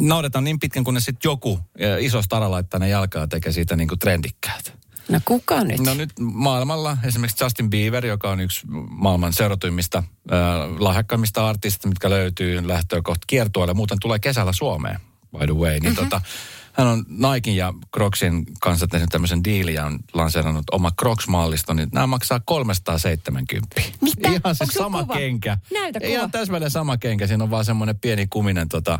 nauretaan 0.00 0.44
niin 0.44 0.58
pitkän, 0.60 0.84
kunnes 0.84 1.04
sitten 1.04 1.28
joku 1.30 1.60
iso 2.00 2.22
stara 2.22 2.50
laittaa 2.50 2.80
ne 2.80 2.88
jalkaa 2.88 3.22
ja 3.22 3.26
tekee 3.26 3.52
siitä 3.52 3.76
niinku 3.76 3.96
trendikkäät. 3.96 4.76
No 5.08 5.20
kuka 5.24 5.64
nyt? 5.64 5.80
No 5.80 5.94
nyt 5.94 6.10
maailmalla 6.20 6.96
esimerkiksi 7.04 7.44
Justin 7.44 7.70
Bieber, 7.70 8.06
joka 8.06 8.30
on 8.30 8.40
yksi 8.40 8.66
maailman 8.88 9.32
seuratuimmista, 9.32 9.98
äh, 9.98 10.34
lahjakkaimmista 10.78 11.48
artistista, 11.48 11.88
mitkä 11.88 12.10
löytyy 12.10 12.68
lähtöä 12.68 13.02
kohta 13.02 13.24
kiertueelle. 13.26 13.74
Muuten 13.74 13.98
tulee 14.00 14.18
kesällä 14.18 14.52
Suomeen, 14.52 15.00
by 15.38 15.46
the 15.46 15.54
way. 15.54 15.78
Niin 15.80 15.92
Mhm. 15.92 16.02
tota, 16.04 16.20
hän 16.72 16.86
on 16.86 17.04
Nikein 17.08 17.56
ja 17.56 17.74
Crocsin 17.94 18.46
kanssa 18.60 18.86
tehnyt 18.86 19.08
tämmöisen 19.10 19.44
diilin 19.44 19.74
ja 19.74 19.86
on 19.86 19.98
lanseerannut 20.14 20.64
oma 20.72 20.90
Crocs-mallisto, 21.00 21.74
niin 21.74 21.88
nämä 21.92 22.06
maksaa 22.06 22.40
370. 22.40 23.80
Mitä? 24.00 24.28
Ihan 24.28 24.40
Onko 24.44 24.54
siis 24.54 24.74
sama 24.74 25.02
kuva? 25.02 25.14
kenkä. 25.14 25.58
Näytä 25.72 26.00
kuva. 26.00 26.10
Ihan 26.12 26.30
täsmälleen 26.30 26.70
sama 26.70 26.96
kenkä. 26.96 27.26
Siinä 27.26 27.44
on 27.44 27.50
vaan 27.50 27.64
semmoinen 27.64 27.98
pieni 27.98 28.26
kuminen 28.26 28.68
tota, 28.68 28.98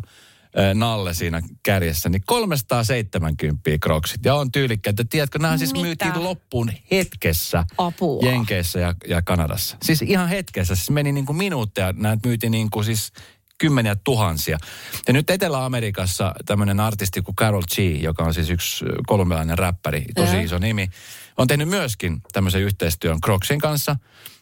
nalle 0.74 1.14
siinä 1.14 1.42
kärjessä. 1.62 2.08
Niin 2.08 2.22
370 2.26 3.70
Crocsit. 3.82 4.24
Ja 4.24 4.34
on 4.34 4.52
tyylikkäitä. 4.52 5.04
Tiedätkö, 5.10 5.38
nämä 5.38 5.58
siis 5.58 5.72
Mitä? 5.72 5.84
myytiin 5.84 6.24
loppuun 6.24 6.70
hetkessä 6.90 7.64
Apua. 7.78 8.22
Jenkeissä 8.22 8.78
ja, 8.78 8.94
ja 9.08 9.22
Kanadassa. 9.22 9.76
Siis 9.82 10.02
ihan 10.02 10.28
hetkessä. 10.28 10.74
Siis 10.74 10.90
meni 10.90 11.12
niin 11.12 11.26
kuin 11.26 11.36
minuutteja. 11.36 11.92
Näitä 11.92 12.28
myytiin 12.28 12.50
niin 12.50 12.70
kuin 12.70 12.84
siis 12.84 13.12
kymmeniä 13.58 13.96
tuhansia. 14.04 14.58
Ja 15.06 15.12
nyt 15.12 15.30
Etelä-Amerikassa 15.30 16.34
tämmöinen 16.46 16.80
artisti 16.80 17.22
kuin 17.22 17.36
Carol 17.36 17.62
G, 17.62 17.78
joka 17.78 18.24
on 18.24 18.34
siis 18.34 18.50
yksi 18.50 18.84
ö, 18.84 18.88
kolumbialainen 19.06 19.58
räppäri, 19.58 20.04
tosi 20.14 20.42
iso 20.42 20.58
nimi, 20.58 20.90
on 21.36 21.46
tehnyt 21.46 21.68
myöskin 21.68 22.22
tämmöisen 22.32 22.62
yhteistyön 22.62 23.20
Crocsin 23.20 23.60
kanssa. 23.60 23.96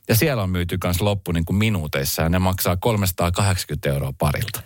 Ja 0.09 0.15
siellä 0.15 0.43
on 0.43 0.51
myyty 0.51 0.79
kanssa 0.79 1.05
loppu 1.05 1.33
niin 1.33 1.45
kuin 1.45 1.57
minuuteissa 1.57 2.23
ja 2.23 2.29
ne 2.29 2.39
maksaa 2.39 2.77
380 2.77 3.89
euroa 3.89 4.13
parilta. 4.19 4.63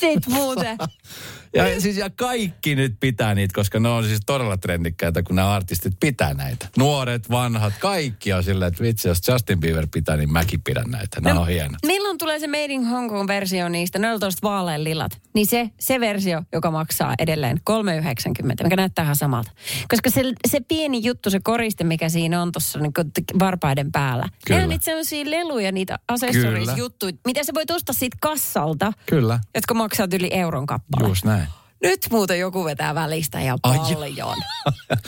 Vitsit 0.00 0.26
muuten. 0.28 0.78
Ja 1.54 1.80
siis 1.80 1.96
ja 1.96 2.10
kaikki 2.10 2.74
nyt 2.74 2.94
pitää 3.00 3.34
niitä, 3.34 3.54
koska 3.54 3.80
ne 3.80 3.88
on 3.88 4.04
siis 4.04 4.20
todella 4.26 4.56
trendikkäitä, 4.56 5.22
kun 5.22 5.36
nämä 5.36 5.52
artistit 5.52 5.92
pitää 6.00 6.34
näitä. 6.34 6.68
Nuoret, 6.78 7.30
vanhat, 7.30 7.72
kaikki 7.80 8.32
on 8.32 8.44
silleen, 8.44 8.68
että 8.68 8.82
vitsi, 8.84 9.08
jos 9.08 9.28
Justin 9.28 9.60
Bieber 9.60 9.86
pitää, 9.92 10.16
niin 10.16 10.32
mäkin 10.32 10.62
pidän 10.62 10.90
näitä. 10.90 11.20
Nämä 11.20 11.40
on 11.40 11.48
hienot. 11.48 11.78
Milloin 11.86 12.18
tulee 12.18 12.38
se 12.38 12.46
Made 12.46 12.64
in 12.64 12.86
Hong 12.86 13.08
Kong 13.08 13.28
versio 13.28 13.68
niistä 13.68 13.98
14 13.98 14.48
vaalean 14.48 14.84
lilat? 14.84 15.18
Niin 15.34 15.46
se, 15.46 15.70
se 15.80 16.00
versio, 16.00 16.42
joka 16.52 16.70
maksaa 16.70 17.14
edelleen 17.18 17.60
3,90, 17.70 18.64
mikä 18.64 18.76
näyttää 18.76 19.02
ihan 19.02 19.16
samalta. 19.16 19.50
Koska 19.88 20.10
se, 20.10 20.22
se 20.48 20.60
pieni 20.68 21.04
juttu, 21.04 21.30
se 21.30 21.40
koriste, 21.40 21.84
mikä 21.84 22.08
siinä 22.08 22.42
on 22.42 22.52
tuossa 22.52 22.78
niin 22.78 22.92
varpaiden 23.38 23.92
päällä. 23.92 24.22
Kyllä. 24.46 24.60
Kyllä. 24.60 24.66
niitä 24.66 24.84
sellaisia 24.84 25.30
leluja, 25.30 25.72
niitä 25.72 25.98
Kyllä. 25.98 26.04
accessories-juttuja, 26.08 27.12
mitä 27.26 27.44
sä 27.44 27.54
voit 27.54 27.70
ostaa 27.70 27.92
siitä 27.94 28.16
kassalta, 28.20 28.92
Kyllä, 29.06 29.40
jotka 29.54 29.74
maksaa 29.74 30.08
yli 30.14 30.28
euron 30.32 30.66
kappale. 30.66 31.08
just 31.08 31.24
näin. 31.24 31.47
Nyt 31.82 32.06
muuten 32.10 32.38
joku 32.38 32.64
vetää 32.64 32.94
välistä 32.94 33.40
ja 33.40 33.56
Ai 33.62 33.78
paljon. 33.78 34.36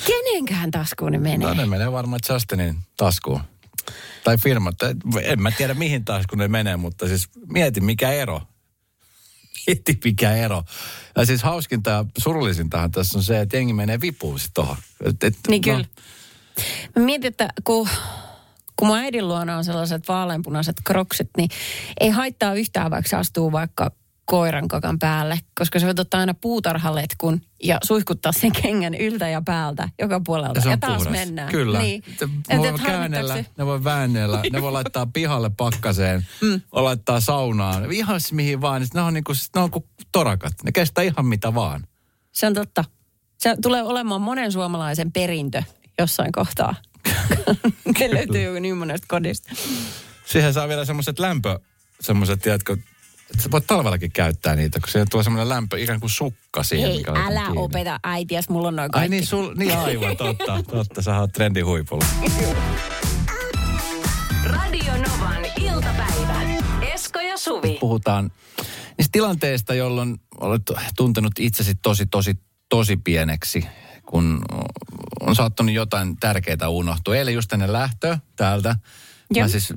Kenenkään 0.06 0.70
taskuun 0.70 1.12
ne 1.12 1.18
menee? 1.18 1.48
No 1.48 1.54
ne 1.54 1.66
menee 1.66 1.92
varmaan 1.92 2.20
Justinin 2.28 2.78
taskuun. 2.96 3.40
Tai 4.24 4.36
firma, 4.38 4.72
en 5.22 5.42
mä 5.42 5.50
tiedä 5.50 5.74
mihin 5.74 6.04
taskuun 6.04 6.38
ne 6.38 6.48
menee, 6.48 6.76
mutta 6.76 7.08
siis 7.08 7.28
mieti 7.46 7.80
mikä 7.80 8.10
ero. 8.12 8.40
Mieti 9.66 9.98
mikä 10.04 10.32
ero. 10.36 10.62
Ja 11.16 11.26
siis 11.26 11.42
hauskinta 11.42 11.90
ja 11.90 12.04
surullisintahan 12.18 12.90
tässä 12.90 13.18
on 13.18 13.24
se, 13.24 13.40
että 13.40 13.56
jengi 13.56 13.72
menee 13.72 14.00
vipuun 14.00 14.40
sit 14.40 14.50
tohon. 14.54 14.76
Et, 15.04 15.24
et, 15.24 15.36
Niin 15.48 15.62
kyllä. 15.62 15.84
Mä 16.96 17.04
mietin, 17.04 17.28
että 17.28 17.48
kun, 17.64 17.88
kun 18.76 18.88
mun 18.88 18.98
äidin 18.98 19.28
luona 19.28 19.56
on 19.56 19.64
sellaiset 19.64 20.08
vaaleanpunaiset 20.08 20.76
kroksit, 20.84 21.30
niin 21.36 21.50
ei 22.00 22.10
haittaa 22.10 22.54
yhtään, 22.54 22.90
vaikka 22.90 23.08
se 23.08 23.16
astuu 23.16 23.52
vaikka 23.52 23.90
koiran 24.30 24.68
kakan 24.68 24.98
päälle, 24.98 25.40
koska 25.58 25.78
se 25.78 25.86
voit 25.86 25.98
ottaa 25.98 26.20
aina 26.20 26.34
puutarhaletkun 26.34 27.40
ja 27.62 27.78
suihkuttaa 27.82 28.32
sen 28.32 28.52
kengän 28.52 28.94
yltä 28.94 29.28
ja 29.28 29.42
päältä 29.44 29.88
joka 29.98 30.20
puolelta. 30.26 30.58
Ja 30.58 30.62
se 30.62 30.68
ja 30.68 30.72
on 30.72 30.80
taas 30.80 30.96
puhdas. 30.96 31.12
mennään. 31.12 31.50
Kyllä. 31.50 31.78
Niin. 31.78 32.02
Ne 32.48 32.58
voi 32.58 32.78
käännellä, 32.86 33.44
ne 33.58 33.66
voi 33.66 33.84
väännellä, 33.84 34.42
ne 34.52 34.62
voi 34.62 34.72
laittaa 34.72 35.06
pihalle 35.06 35.50
pakkaseen, 35.56 36.26
mm. 36.42 36.60
laittaa 36.72 37.20
saunaan, 37.20 37.92
ihan 37.92 38.20
siis 38.20 38.32
mihin 38.32 38.60
vaan. 38.60 38.80
Niin 38.80 38.90
Ne 38.94 39.00
on, 39.00 39.14
niinku, 39.14 39.32
ne 39.54 39.60
on 39.60 39.70
kuin 39.70 39.84
torakat, 40.12 40.52
ne 40.64 40.72
kestää 40.72 41.04
ihan 41.04 41.26
mitä 41.26 41.54
vaan. 41.54 41.86
Se 42.32 42.46
on 42.46 42.54
totta. 42.54 42.84
Se 43.38 43.56
tulee 43.62 43.82
olemaan 43.82 44.20
monen 44.20 44.52
suomalaisen 44.52 45.12
perintö 45.12 45.62
jossain 45.98 46.32
kohtaa. 46.32 46.74
ne 48.00 48.14
löytyy 48.14 48.42
joku 48.42 48.58
niin 48.58 48.76
monesta 48.76 49.06
kodista. 49.08 49.52
Siihen 50.24 50.52
saa 50.52 50.68
vielä 50.68 50.84
semmoiset 50.84 51.18
lämpö, 51.18 51.58
semmoiset, 52.00 52.40
tiedätkö, 52.40 52.76
sä 53.38 53.50
voit 53.50 53.66
talvellakin 53.66 54.12
käyttää 54.12 54.56
niitä, 54.56 54.80
kun 54.80 54.88
siihen 54.88 55.08
tulee 55.10 55.24
semmoinen 55.24 55.48
lämpö, 55.48 55.78
ikään 55.78 56.00
kuin 56.00 56.10
sukka 56.10 56.62
siihen. 56.62 56.90
Hei, 56.90 57.04
älä 57.08 57.40
kiinni. 57.40 57.62
opeta 57.62 58.00
äitiäs, 58.04 58.48
mulla 58.48 58.68
on 58.68 58.76
noin 58.76 58.84
Ai 58.84 58.90
kaikki. 58.90 59.08
niin, 59.16 59.26
sul, 59.26 59.54
niin 59.56 59.78
aivan, 59.78 60.16
totta, 60.16 60.62
totta, 60.62 61.02
sä 61.02 61.18
oot 61.18 61.32
trendin 61.32 61.66
huipulla. 61.66 62.04
Radio 64.44 64.92
Novan 64.92 65.44
iltapäivä. 65.60 66.40
Esko 66.94 67.20
ja 67.20 67.38
Suvi. 67.38 67.76
Puhutaan 67.80 68.30
niistä 68.98 69.12
tilanteista, 69.12 69.74
jolloin 69.74 70.20
olet 70.40 70.62
tuntenut 70.96 71.32
itsesi 71.38 71.74
tosi, 71.74 72.06
tosi, 72.06 72.38
tosi 72.68 72.96
pieneksi, 72.96 73.66
kun 74.06 74.42
on 75.20 75.36
saattanut 75.36 75.74
jotain 75.74 76.16
tärkeää 76.16 76.68
unohtua. 76.68 77.16
Eilen 77.16 77.34
just 77.34 77.52
ennen 77.52 77.72
lähtöä 77.72 78.18
täältä. 78.36 78.76
Joo. 79.30 79.44
Mä 79.44 79.48
siis 79.48 79.72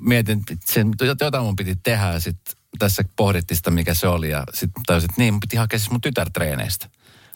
mietin, 0.00 0.38
että 0.38 0.72
sen, 0.72 0.92
jotain 1.20 1.44
mun 1.44 1.56
piti 1.56 1.76
tehdä 1.76 2.12
ja 2.12 2.20
sitten 2.20 2.61
tässä 2.78 3.04
pohdittiin 3.16 3.56
sitä, 3.56 3.70
mikä 3.70 3.94
se 3.94 4.08
oli. 4.08 4.30
Ja 4.30 4.44
sitten 4.54 4.82
tajusin, 4.86 5.10
että 5.10 5.22
niin, 5.22 5.34
mun 5.34 5.40
piti 5.40 5.56
hakea 5.56 5.78
siis 5.78 5.90
mun 5.90 6.00
tytärtreeneistä. 6.00 6.88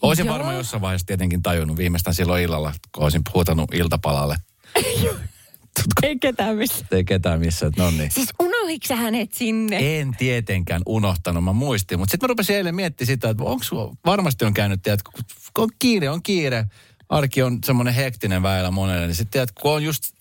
Olisin 0.02 0.26
Joo. 0.26 0.34
varmaan 0.34 0.56
jossain 0.56 0.80
vaiheessa 0.80 1.06
tietenkin 1.06 1.42
tajunnut 1.42 1.76
viimeistään 1.76 2.14
silloin 2.14 2.42
illalla, 2.42 2.72
kun 2.94 3.04
olisin 3.04 3.22
huutanut 3.34 3.74
iltapalalle. 3.74 4.36
Ei 6.02 6.18
ketään 6.18 6.56
missä. 6.56 6.86
Ei 6.90 7.04
ketään 7.04 7.40
missä, 7.40 7.66
että 7.66 7.82
no 7.82 7.90
niin. 7.90 8.10
Siis 8.10 8.28
unohditko 8.40 8.94
hänet 8.94 9.32
sinne? 9.32 10.00
En 10.00 10.16
tietenkään 10.18 10.82
unohtanut, 10.86 11.44
mä 11.44 11.52
muistin. 11.52 11.98
Mutta 11.98 12.10
sitten 12.10 12.26
mä 12.26 12.28
rupesin 12.28 12.56
eilen 12.56 12.74
miettimään 12.74 13.06
sitä, 13.06 13.30
että 13.30 13.42
onko 13.42 13.94
varmasti 14.06 14.44
on 14.44 14.54
käynyt, 14.54 14.82
tiedätkö, 14.82 15.10
kun 15.54 15.64
on 15.64 15.70
kiire, 15.78 16.10
on 16.10 16.22
kiire. 16.22 16.64
Arki 17.08 17.42
on 17.42 17.58
semmoinen 17.64 17.94
hektinen 17.94 18.42
väillä 18.42 18.70
monelle. 18.70 19.06
Niin 19.06 19.14
sitten 19.14 19.32
tiedätkö, 19.32 19.60
kun 19.62 19.72
on 19.72 19.84
just, 19.84 20.15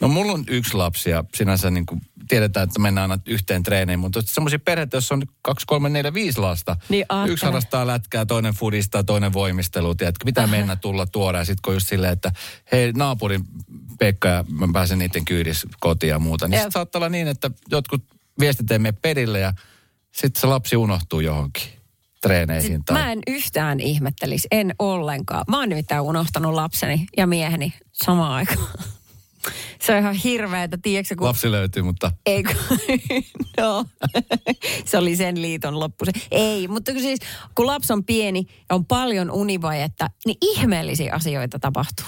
no 0.00 0.08
mulla 0.08 0.32
on 0.32 0.44
yksi 0.48 0.74
lapsi 0.74 1.10
ja 1.10 1.24
sinänsä 1.34 1.70
niin 1.70 1.86
kuin 1.86 2.00
tiedetään, 2.28 2.64
että 2.64 2.80
mennään 2.80 3.10
aina 3.10 3.22
yhteen 3.26 3.62
treeniin. 3.62 3.98
Mutta 3.98 4.22
semmoisia 4.24 4.58
perheitä, 4.58 4.96
joissa 4.96 5.14
on 5.14 5.22
kaksi, 5.42 5.66
kolme, 5.66 5.88
neljä, 5.88 6.14
viisi 6.14 6.40
lasta. 6.40 6.76
Niin 6.88 7.06
yksi 7.28 7.44
harrastaa 7.44 7.86
lätkää, 7.86 8.26
toinen 8.26 8.54
fudistaa, 8.54 9.04
toinen 9.04 9.32
voimistelu. 9.32 9.94
Tiedätkö, 9.94 10.24
pitää 10.24 10.46
mennä, 10.46 10.76
tulla, 10.76 11.06
tuoda. 11.06 11.38
Ja 11.38 11.44
sitten 11.44 11.62
kun 11.64 11.74
just 11.74 11.88
silleen, 11.88 12.12
että 12.12 12.32
hei, 12.72 12.92
naapurin 12.92 13.44
Pekka 13.98 14.28
ja 14.28 14.44
mä 14.48 14.68
pääsen 14.72 14.98
niiden 14.98 15.24
kyydissä 15.24 15.68
kotiin 15.80 16.10
ja 16.10 16.18
muuta. 16.18 16.48
Niin 16.48 16.56
Jep. 16.58 16.62
sit 16.64 16.72
saattaa 16.72 16.98
olla 16.98 17.08
niin, 17.08 17.28
että 17.28 17.50
jotkut 17.70 18.04
viestit 18.40 18.70
ei 18.70 18.78
mene 18.78 18.98
perille 19.02 19.40
ja 19.40 19.52
sitten 20.12 20.40
se 20.40 20.46
lapsi 20.46 20.76
unohtuu 20.76 21.20
johonkin 21.20 21.62
treeneihin. 22.20 22.72
Sit 22.72 22.82
Tai... 22.86 22.98
mä 22.98 23.12
en 23.12 23.18
yhtään 23.26 23.80
ihmettelisi, 23.80 24.48
en 24.50 24.74
ollenkaan. 24.78 25.44
Mä 25.48 25.58
oon 25.58 25.68
nimittäin 25.68 26.02
unohtanut 26.02 26.54
lapseni 26.54 27.06
ja 27.16 27.26
mieheni 27.26 27.74
samaan 27.92 28.32
aikaan. 28.32 28.68
Se 29.80 29.92
on 29.92 29.98
ihan 29.98 30.14
hirveetä, 30.14 30.78
tiedätkö, 30.82 31.16
kun... 31.16 31.26
Lapsi 31.26 31.50
löytyy, 31.50 31.82
mutta 31.82 32.12
Eikö? 32.26 32.54
no, 33.60 33.84
se 34.84 34.98
oli 34.98 35.16
sen 35.16 35.42
liiton 35.42 35.80
loppu. 35.80 36.04
Ei, 36.30 36.68
mutta 36.68 36.92
kun 36.92 37.00
siis 37.00 37.20
kun 37.54 37.66
lapsi 37.66 37.92
on 37.92 38.04
pieni 38.04 38.46
ja 38.68 38.74
on 38.74 38.86
paljon 38.86 39.30
univajetta, 39.30 40.10
niin 40.26 40.36
ihmeellisiä 40.40 41.14
asioita 41.14 41.58
tapahtuu. 41.58 42.06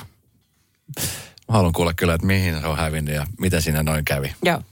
mä 1.48 1.54
haluan 1.54 1.72
kuulla 1.72 1.92
kyllä, 1.94 2.14
että 2.14 2.26
mihin 2.26 2.60
se 2.60 2.66
on 2.66 2.76
hävinnyt 2.76 3.14
ja 3.14 3.26
mitä 3.40 3.60
siinä 3.60 3.82
noin 3.82 4.04
kävi. 4.04 4.34
Joo. 4.42 4.62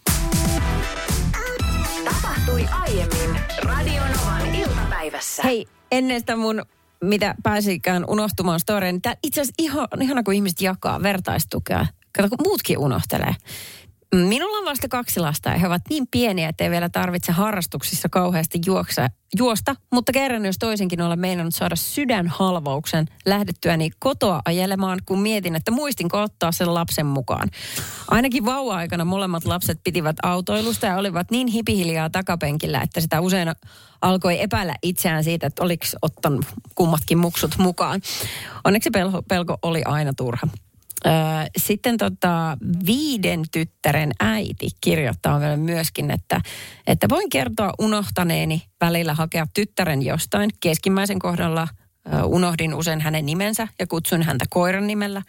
Tapahtui 2.05 2.67
aiemmin 2.71 3.41
Radio 3.63 4.03
Novan 4.03 4.55
iltapäivässä. 4.55 5.43
Hei, 5.43 5.67
ennen 5.93 6.21
sitä 6.21 6.37
mun, 6.37 6.63
mitä 7.05 7.35
pääsikään 7.43 8.05
unohtumaan 8.09 8.61
storeen, 8.61 9.01
niin 9.05 9.17
itse 9.23 9.41
asiassa 9.41 9.55
ihan, 9.59 9.89
ihana, 10.01 10.23
kun 10.23 10.35
ihmiset 10.35 10.61
jakaa 10.61 11.03
vertaistukea. 11.03 11.87
Kato, 12.19 12.29
kun 12.29 12.47
muutkin 12.47 12.79
unohtelee. 12.79 13.35
Minulla 14.15 14.59
on 14.59 14.65
vasta 14.65 14.89
kaksi 14.89 15.21
lasta 15.21 15.49
ja 15.49 15.59
he 15.59 15.67
ovat 15.67 15.83
niin 15.91 16.07
pieniä, 16.11 16.49
että 16.49 16.65
ei 16.65 16.71
vielä 16.71 16.89
tarvitse 16.89 17.33
harrastuksissa 17.33 18.09
kauheasti 18.09 18.59
juoksa, 18.67 19.09
juosta. 19.39 19.75
Mutta 19.93 20.13
kerran 20.13 20.47
jos 20.47 20.59
toisenkin 20.59 21.03
olen 21.03 21.19
meinannut 21.19 21.55
saada 21.55 21.77
sydänhalvauksen 21.77 23.07
lähdettyäni 23.27 23.91
kotoa 23.99 24.43
ajelemaan, 24.45 24.99
kun 25.07 25.21
mietin, 25.21 25.57
että 25.57 25.71
muistinko 25.71 26.23
ottaa 26.23 26.53
sen 26.53 26.75
lapsen 26.75 27.07
mukaan. 27.07 27.49
Ainakin 28.11 28.45
vauva-aikana 28.45 29.05
molemmat 29.05 29.45
lapset 29.45 29.81
pitivät 29.85 30.17
autoilusta 30.23 30.87
ja 30.87 30.97
olivat 30.97 31.31
niin 31.31 31.47
hipihiljaa 31.47 32.11
takapenkillä, 32.11 32.81
että 32.81 33.01
sitä 33.01 33.21
usein 33.21 33.49
alkoi 34.03 34.43
epäillä 34.43 34.75
itseään 34.83 35.25
siitä, 35.25 35.47
että 35.47 35.65
oliko 35.65 35.87
ottanut 36.03 36.47
kummatkin 36.75 37.19
muksut 37.19 37.59
mukaan. 37.59 38.01
Onneksi 38.65 38.91
pelko, 38.91 39.23
pelko 39.23 39.59
oli 39.63 39.83
aina 39.85 40.13
turha. 40.17 40.47
Sitten 41.57 41.97
tota, 41.97 42.57
viiden 42.87 43.43
tyttären 43.53 44.13
äiti 44.21 44.69
kirjoittaa 44.81 45.41
vielä 45.41 45.57
myöskin, 45.57 46.11
että, 46.11 46.41
että 46.87 47.09
voin 47.09 47.31
kertoa 47.31 47.73
unohtaneeni 47.79 48.63
välillä 48.81 49.15
hakea 49.15 49.47
tyttären 49.55 50.03
jostain. 50.03 50.51
Keskimmäisen 50.61 51.19
kohdalla 51.19 51.69
unohdin 52.25 52.75
usein 52.75 53.01
hänen 53.01 53.27
nimensä 53.27 53.69
ja 53.79 53.87
kutsuin 53.87 54.23
häntä 54.23 54.45
koiran 54.51 54.87
nimellä. 54.87 55.23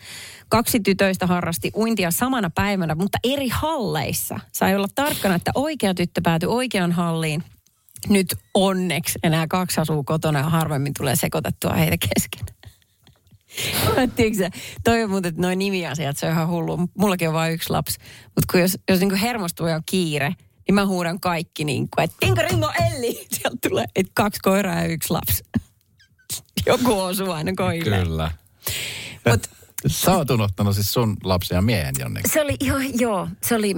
Kaksi 0.49 0.79
tytöistä 0.79 1.27
harrasti 1.27 1.71
uintia 1.75 2.11
samana 2.11 2.49
päivänä, 2.55 2.95
mutta 2.95 3.17
eri 3.23 3.47
halleissa. 3.47 4.39
Sai 4.51 4.75
olla 4.75 4.87
tarkkana, 4.95 5.35
että 5.35 5.51
oikea 5.55 5.93
tyttö 5.93 6.21
päätyi 6.23 6.49
oikeaan 6.49 6.91
halliin. 6.91 7.43
Nyt 8.09 8.35
onneksi 8.53 9.19
enää 9.23 9.47
kaksi 9.47 9.81
asuu 9.81 10.03
kotona 10.03 10.39
ja 10.39 10.49
harvemmin 10.49 10.93
tulee 10.97 11.15
sekoitettua 11.15 11.73
heitä 11.73 11.97
kesken. 11.97 12.58
Tiedätkö 14.15 14.57
toi 14.83 15.03
on 15.03 15.09
muuten, 15.09 15.29
että 15.29 15.41
noin 15.41 15.59
nimiasiat, 15.59 16.17
se 16.17 16.25
on 16.25 16.31
ihan 16.31 16.47
hullu. 16.47 16.79
Mullakin 16.97 17.27
on 17.27 17.33
vain 17.33 17.53
yksi 17.53 17.69
lapsi. 17.69 17.99
Mutta 18.25 18.51
kun 18.51 18.61
jos, 18.61 18.77
jos 18.89 18.99
niin 18.99 19.15
hermostuu 19.15 19.67
ja 19.67 19.75
on 19.75 19.83
kiire, 19.85 20.35
niin 20.67 20.75
mä 20.75 20.85
huudan 20.85 21.19
kaikki 21.19 21.63
niin 21.63 21.87
kuin, 21.95 22.03
että 22.03 22.25
Inka 22.25 22.41
Ringo 22.41 22.71
Elli. 22.87 23.27
Sieltä 23.31 23.57
tulee, 23.69 23.85
että 23.95 24.11
kaksi 24.15 24.39
koiraa 24.43 24.75
ja 24.75 24.85
yksi 24.85 25.13
lapsi. 25.13 25.43
Joku 26.65 26.99
osuu 26.99 27.31
aina 27.31 27.51
koille. 27.55 28.03
Kyllä. 28.03 28.31
Mut 29.29 29.49
Sä 29.87 30.17
oot 30.17 30.29
unohtanut 30.29 30.75
siis 30.75 30.93
sun 30.93 31.17
lapsen 31.23 31.55
ja 31.55 31.61
miehen 31.61 31.95
jonnekin. 31.99 32.31
se 32.31 32.41
oli, 32.41 32.55
joo, 32.61 32.79
joo 32.99 33.27
se 33.43 33.55
oli, 33.55 33.75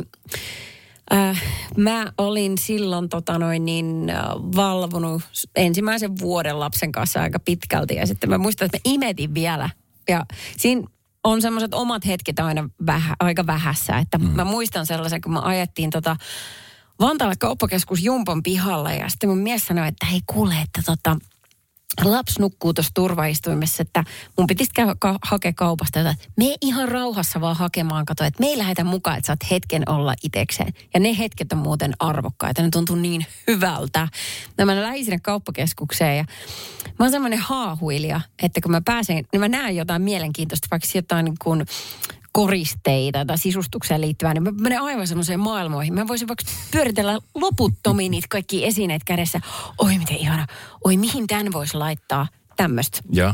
äh, 1.13 1.43
mä 1.77 2.11
olin 2.17 2.57
silloin 2.57 3.09
tota 3.09 3.39
noin 3.39 3.65
niin 3.65 4.09
äh, 4.09 4.17
valvonut 4.55 5.21
ensimmäisen 5.55 6.19
vuoden 6.19 6.59
lapsen 6.59 6.91
kanssa 6.91 7.21
aika 7.21 7.39
pitkälti. 7.39 7.95
Ja 7.95 8.07
sitten 8.07 8.29
mä 8.29 8.37
muistan, 8.37 8.65
että 8.65 8.77
mä 8.77 8.93
imetin 8.93 9.33
vielä. 9.33 9.69
Ja 10.09 10.25
siinä 10.57 10.81
on 11.23 11.41
semmoiset 11.41 11.73
omat 11.73 12.05
hetket 12.05 12.39
aina 12.39 12.69
vähä, 12.85 13.15
aika 13.19 13.47
vähässä. 13.47 13.97
Että 13.97 14.17
mm. 14.17 14.25
mä 14.25 14.43
muistan 14.43 14.85
sellaisen, 14.85 15.21
kun 15.21 15.33
me 15.33 15.39
ajettiin 15.43 15.89
tota 15.89 16.15
Vantaalle 17.01 17.35
kauppakeskus 17.39 18.03
Jumpon 18.03 18.43
pihalla 18.43 18.91
ja 18.93 19.09
sitten 19.09 19.29
mun 19.29 19.37
mies 19.37 19.67
sanoi, 19.67 19.87
että 19.87 20.05
hei 20.05 20.21
kuule, 20.25 20.55
että 20.63 20.81
tota, 20.85 21.17
lapsi 22.03 22.39
nukkuu 22.39 22.73
tuossa 22.73 22.91
turvaistuimessa, 22.93 23.81
että 23.81 24.03
mun 24.37 24.47
pitisi 24.47 24.71
käydä 24.73 24.95
ka- 24.99 25.19
hakea 25.23 25.53
kaupasta 25.53 25.99
jotain. 25.99 26.15
Me 26.37 26.45
ihan 26.61 26.89
rauhassa 26.89 27.41
vaan 27.41 27.55
hakemaan, 27.55 28.05
kato, 28.05 28.23
että 28.23 28.39
me 28.39 28.45
ei 28.47 28.57
lähetä 28.57 28.83
mukaan, 28.83 29.17
että 29.17 29.27
saat 29.27 29.51
hetken 29.51 29.89
olla 29.89 30.13
itekseen. 30.23 30.73
Ja 30.93 30.99
ne 30.99 31.17
hetket 31.17 31.53
on 31.53 31.59
muuten 31.59 31.93
arvokkaita, 31.99 32.61
ne 32.61 32.69
tuntuu 32.69 32.95
niin 32.95 33.25
hyvältä. 33.47 34.07
No 34.57 34.65
mä 34.65 34.81
lähdin 34.81 35.05
sinne 35.05 35.19
kauppakeskukseen 35.19 36.17
ja 36.17 36.25
mä 36.99 37.05
oon 37.05 37.11
semmoinen 37.11 37.39
haahuilija, 37.39 38.21
että 38.43 38.61
kun 38.61 38.71
mä 38.71 38.81
pääsen, 38.85 39.25
niin 39.31 39.39
mä 39.39 39.47
näen 39.47 39.75
jotain 39.75 40.01
mielenkiintoista, 40.01 40.67
vaikka 40.71 40.87
jotain 40.95 41.25
niin 41.25 41.35
kuin 41.43 41.65
koristeita 42.31 43.25
tai 43.25 43.37
sisustukseen 43.37 44.01
liittyvää, 44.01 44.33
niin 44.33 44.43
mä 44.43 44.51
menen 44.51 44.81
aivan 44.81 45.07
semmoiseen 45.07 45.39
maailmoihin. 45.39 45.93
Mä 45.93 46.07
voisin 46.07 46.27
vaikka 46.27 46.45
pyöritellä 46.71 47.19
loputtomiin 47.35 48.11
niitä 48.11 48.27
kaikki 48.29 48.65
esineet 48.65 49.03
kädessä. 49.03 49.41
Oi 49.77 49.97
miten 49.97 50.17
ihana. 50.17 50.47
Oi 50.85 50.97
mihin 50.97 51.27
tämän 51.27 51.53
voisi 51.53 51.77
laittaa 51.77 52.27
tämmöistä. 52.55 52.99
Joo. 53.11 53.33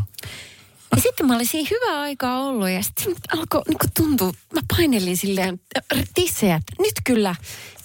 Ja 0.95 1.01
sitten 1.01 1.25
mä 1.25 1.35
olin 1.35 1.47
siinä 1.47 1.69
hyvää 1.71 2.01
aikaa 2.01 2.39
ollut 2.39 2.69
ja 2.69 2.83
sitten 2.83 3.15
alkoi 3.33 3.61
niin 3.67 3.77
tuntua, 3.97 4.31
mä 4.53 4.61
painelin 4.77 5.17
silleen 5.17 5.61
äh, 5.77 6.03
tissejä, 6.13 6.55
että 6.55 6.73
nyt 6.79 6.93
kyllä, 7.03 7.35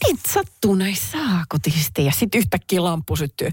niitä 0.04 0.32
sattuu 0.32 0.74
näissä 0.74 1.06
saakutisti. 1.12 2.04
Ja 2.04 2.12
sitten 2.12 2.38
yhtäkkiä 2.38 2.84
lamppu 2.84 3.16
syttyy. 3.16 3.48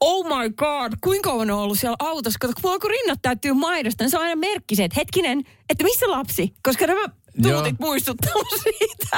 Oh 0.00 0.24
my 0.24 0.50
god, 0.50 0.92
kuinka 1.00 1.30
on 1.30 1.50
ollut 1.50 1.78
siellä 1.78 1.96
autossa? 1.98 2.38
Kato, 2.40 2.52
kun 2.62 2.72
alkoi 2.72 2.90
rinnat 2.90 3.18
täyttyy 3.22 3.52
maidosta, 3.52 4.04
niin 4.04 4.10
se 4.10 4.16
on 4.16 4.22
aina 4.22 4.36
merkki 4.36 4.76
se, 4.76 4.84
että 4.84 5.00
hetkinen, 5.00 5.42
että 5.70 5.84
missä 5.84 6.10
lapsi? 6.10 6.54
Koska 6.62 6.86
nämä 6.86 7.06
tuutit 7.42 7.78
muistuttaa 7.80 8.32
siitä. 8.62 9.16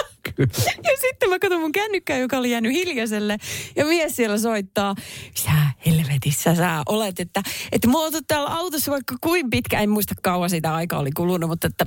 Ja 0.85 0.91
sitten 1.01 1.31
mä 1.31 1.39
katson 1.39 1.61
mun 1.61 1.73
kännykkää, 1.73 2.19
joka 2.19 2.39
oli 2.39 2.51
jäänyt 2.51 2.73
hiljaiselle. 2.73 3.37
Ja 3.77 3.85
mies 3.85 4.17
siellä 4.17 4.39
soittaa, 4.39 4.95
sä 5.35 5.51
helvetissä 5.87 6.55
sä 6.55 6.83
olet, 6.89 7.21
että, 7.21 7.43
että 7.73 7.89
mulla 7.89 8.07
on 8.07 8.13
ollut 8.13 8.27
täällä 8.27 8.51
autossa 8.51 8.93
vaikka 8.93 9.15
kuin 9.21 9.51
pitkä, 9.51 9.81
en 9.81 9.91
muista 9.91 10.15
kauan 10.23 10.51
siitä 10.51 10.75
aikaa 10.75 11.01
oli 11.01 11.11
kulunut, 11.13 11.51
mutta 11.51 11.67
että 11.67 11.87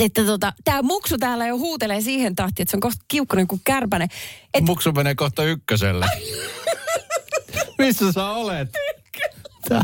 että 0.00 0.24
tota, 0.24 0.52
tämä 0.64 0.82
muksu 0.82 1.18
täällä 1.18 1.46
jo 1.46 1.58
huutelee 1.58 2.00
siihen 2.00 2.34
tahtiin, 2.34 2.62
että 2.62 2.70
se 2.70 2.76
on 2.76 2.80
kohta 2.80 3.04
kiukkunen 3.08 3.46
kuin 3.46 3.60
kärpäne. 3.64 4.08
Et, 4.54 4.64
Muksu 4.64 4.92
menee 4.92 5.14
kohta 5.14 5.44
ykköselle. 5.44 6.06
Missä 7.86 8.12
sä 8.12 8.26
olet? 8.26 8.68
Tää. 9.68 9.78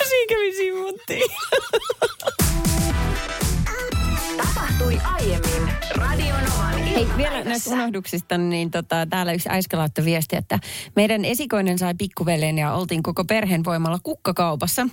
no 0.00 0.06
siinä 0.08 0.26
kävi 0.28 0.52
siivottiin. 0.52 1.30
Tapahtui 4.36 4.98
aiemmin 5.04 5.72
Radionovan 5.96 6.78
Hei, 6.78 7.06
vielä 7.16 7.44
näistä 7.44 7.70
unohduksista, 7.70 8.38
niin 8.38 8.70
tota, 8.70 9.06
täällä 9.10 9.32
yksi 9.32 9.48
äiskä 9.48 9.78
laittoi 9.78 10.04
viesti, 10.04 10.36
että 10.36 10.58
meidän 10.96 11.24
esikoinen 11.24 11.78
sai 11.78 11.94
pikkuveljen 11.98 12.58
ja 12.58 12.74
oltiin 12.74 13.02
koko 13.02 13.24
perheen 13.24 13.64
voimalla 13.64 13.98
kukkakaupassa. 14.02 14.88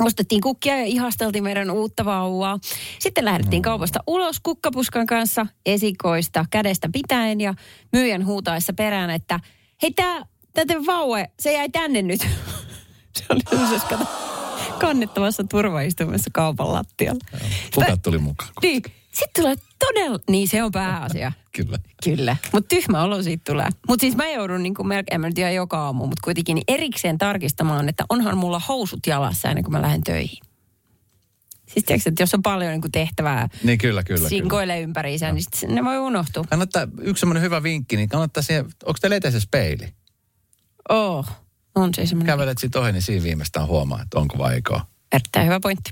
Ostettiin 0.00 0.40
kukkia 0.40 0.78
ja 0.78 0.84
ihasteltiin 0.84 1.44
meidän 1.44 1.70
uutta 1.70 2.04
vauvaa. 2.04 2.58
Sitten 2.98 3.24
lähdettiin 3.24 3.62
kaupasta 3.62 4.00
ulos 4.06 4.40
kukkapuskan 4.40 5.06
kanssa 5.06 5.46
esikoista 5.66 6.44
kädestä 6.50 6.88
pitäen 6.92 7.40
ja 7.40 7.54
myyjän 7.92 8.26
huutaessa 8.26 8.72
perään, 8.72 9.10
että 9.10 9.40
hei 9.82 9.90
tää, 9.90 10.22
tätä 10.52 10.74
vauva, 10.86 11.16
se 11.40 11.52
jäi 11.52 11.68
tänne 11.68 12.02
nyt. 12.02 12.20
se 13.16 13.24
oli 13.28 13.40
semmoisessa 13.50 13.88
kato, 13.88 14.06
kannettavassa 14.78 15.44
turvaistumassa 15.44 16.30
kaupan 16.32 16.72
lattialla. 16.72 17.20
Kukat 17.74 18.02
tuli 18.02 18.18
mukaan. 18.18 18.50
Niin, 18.62 18.82
sitten 19.12 19.42
tulee 19.42 19.54
todella, 19.78 20.18
niin 20.30 20.48
se 20.48 20.62
on 20.62 20.72
pääasia. 20.72 21.32
Kyllä. 21.56 21.78
Kyllä, 22.04 22.36
mutta 22.52 22.68
tyhmä 22.68 23.02
olo 23.02 23.22
siitä 23.22 23.52
tulee. 23.52 23.68
Mutta 23.88 24.00
siis 24.00 24.16
mä 24.16 24.28
joudun 24.28 24.62
niin 24.62 24.74
kuin 24.74 24.88
melkein, 24.88 25.14
en 25.14 25.20
mä 25.20 25.28
nyt 25.28 25.38
ihan 25.38 25.54
joka 25.54 25.84
aamu, 25.84 26.06
mutta 26.06 26.24
kuitenkin 26.24 26.54
niin 26.54 26.64
erikseen 26.68 27.18
tarkistamaan, 27.18 27.88
että 27.88 28.04
onhan 28.08 28.38
mulla 28.38 28.58
housut 28.68 29.06
jalassa 29.06 29.48
ennen 29.48 29.64
kuin 29.64 29.72
mä 29.72 29.82
lähden 29.82 30.02
töihin. 30.02 30.38
Siis 31.68 31.84
tiedätkö, 31.84 32.08
että 32.10 32.22
jos 32.22 32.34
on 32.34 32.42
paljon 32.42 32.70
niin 32.70 32.80
kuin 32.80 32.92
tehtävää 32.92 33.48
Niin 33.64 33.78
kyllä, 33.78 34.02
kyllä. 34.02 34.28
sinkoille 34.28 34.80
ympäriinsä, 34.80 35.32
niin 35.32 35.42
sit 35.42 35.70
ne 35.70 35.84
voi 35.84 35.98
unohtua. 35.98 36.44
Kannattaa, 36.50 36.86
yksi 37.00 37.20
semmoinen 37.20 37.42
hyvä 37.42 37.62
vinkki, 37.62 37.96
niin 37.96 38.08
kannattaa 38.08 38.42
siihen, 38.42 38.64
onko 38.64 38.98
teillä 39.00 39.16
eteen 39.16 39.32
se 39.32 39.40
speili? 40.88 41.08
Oh, 41.18 41.26
on 41.74 41.94
se 41.94 42.06
semmoinen 42.06 42.32
Kävelet 42.32 42.58
siitä 42.58 42.80
ohi, 42.80 42.92
niin 42.92 43.02
siinä 43.02 43.22
viimeistään 43.22 43.66
huomaa, 43.66 44.02
että 44.02 44.18
onko 44.18 44.38
vaikoa. 44.38 44.86
erittäin 45.12 45.46
hyvä 45.46 45.60
pointti. 45.60 45.90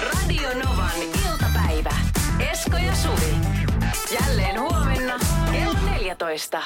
Radio 0.00 0.48
Novan 0.64 1.02
iltapäivä. 1.30 1.94
Esko 2.52 2.76
ja 2.76 2.94
Suvi. 2.94 3.36
Jälleen 4.20 4.60
huomenna 4.60 5.14
kello 5.52 5.78
14. 5.90 6.62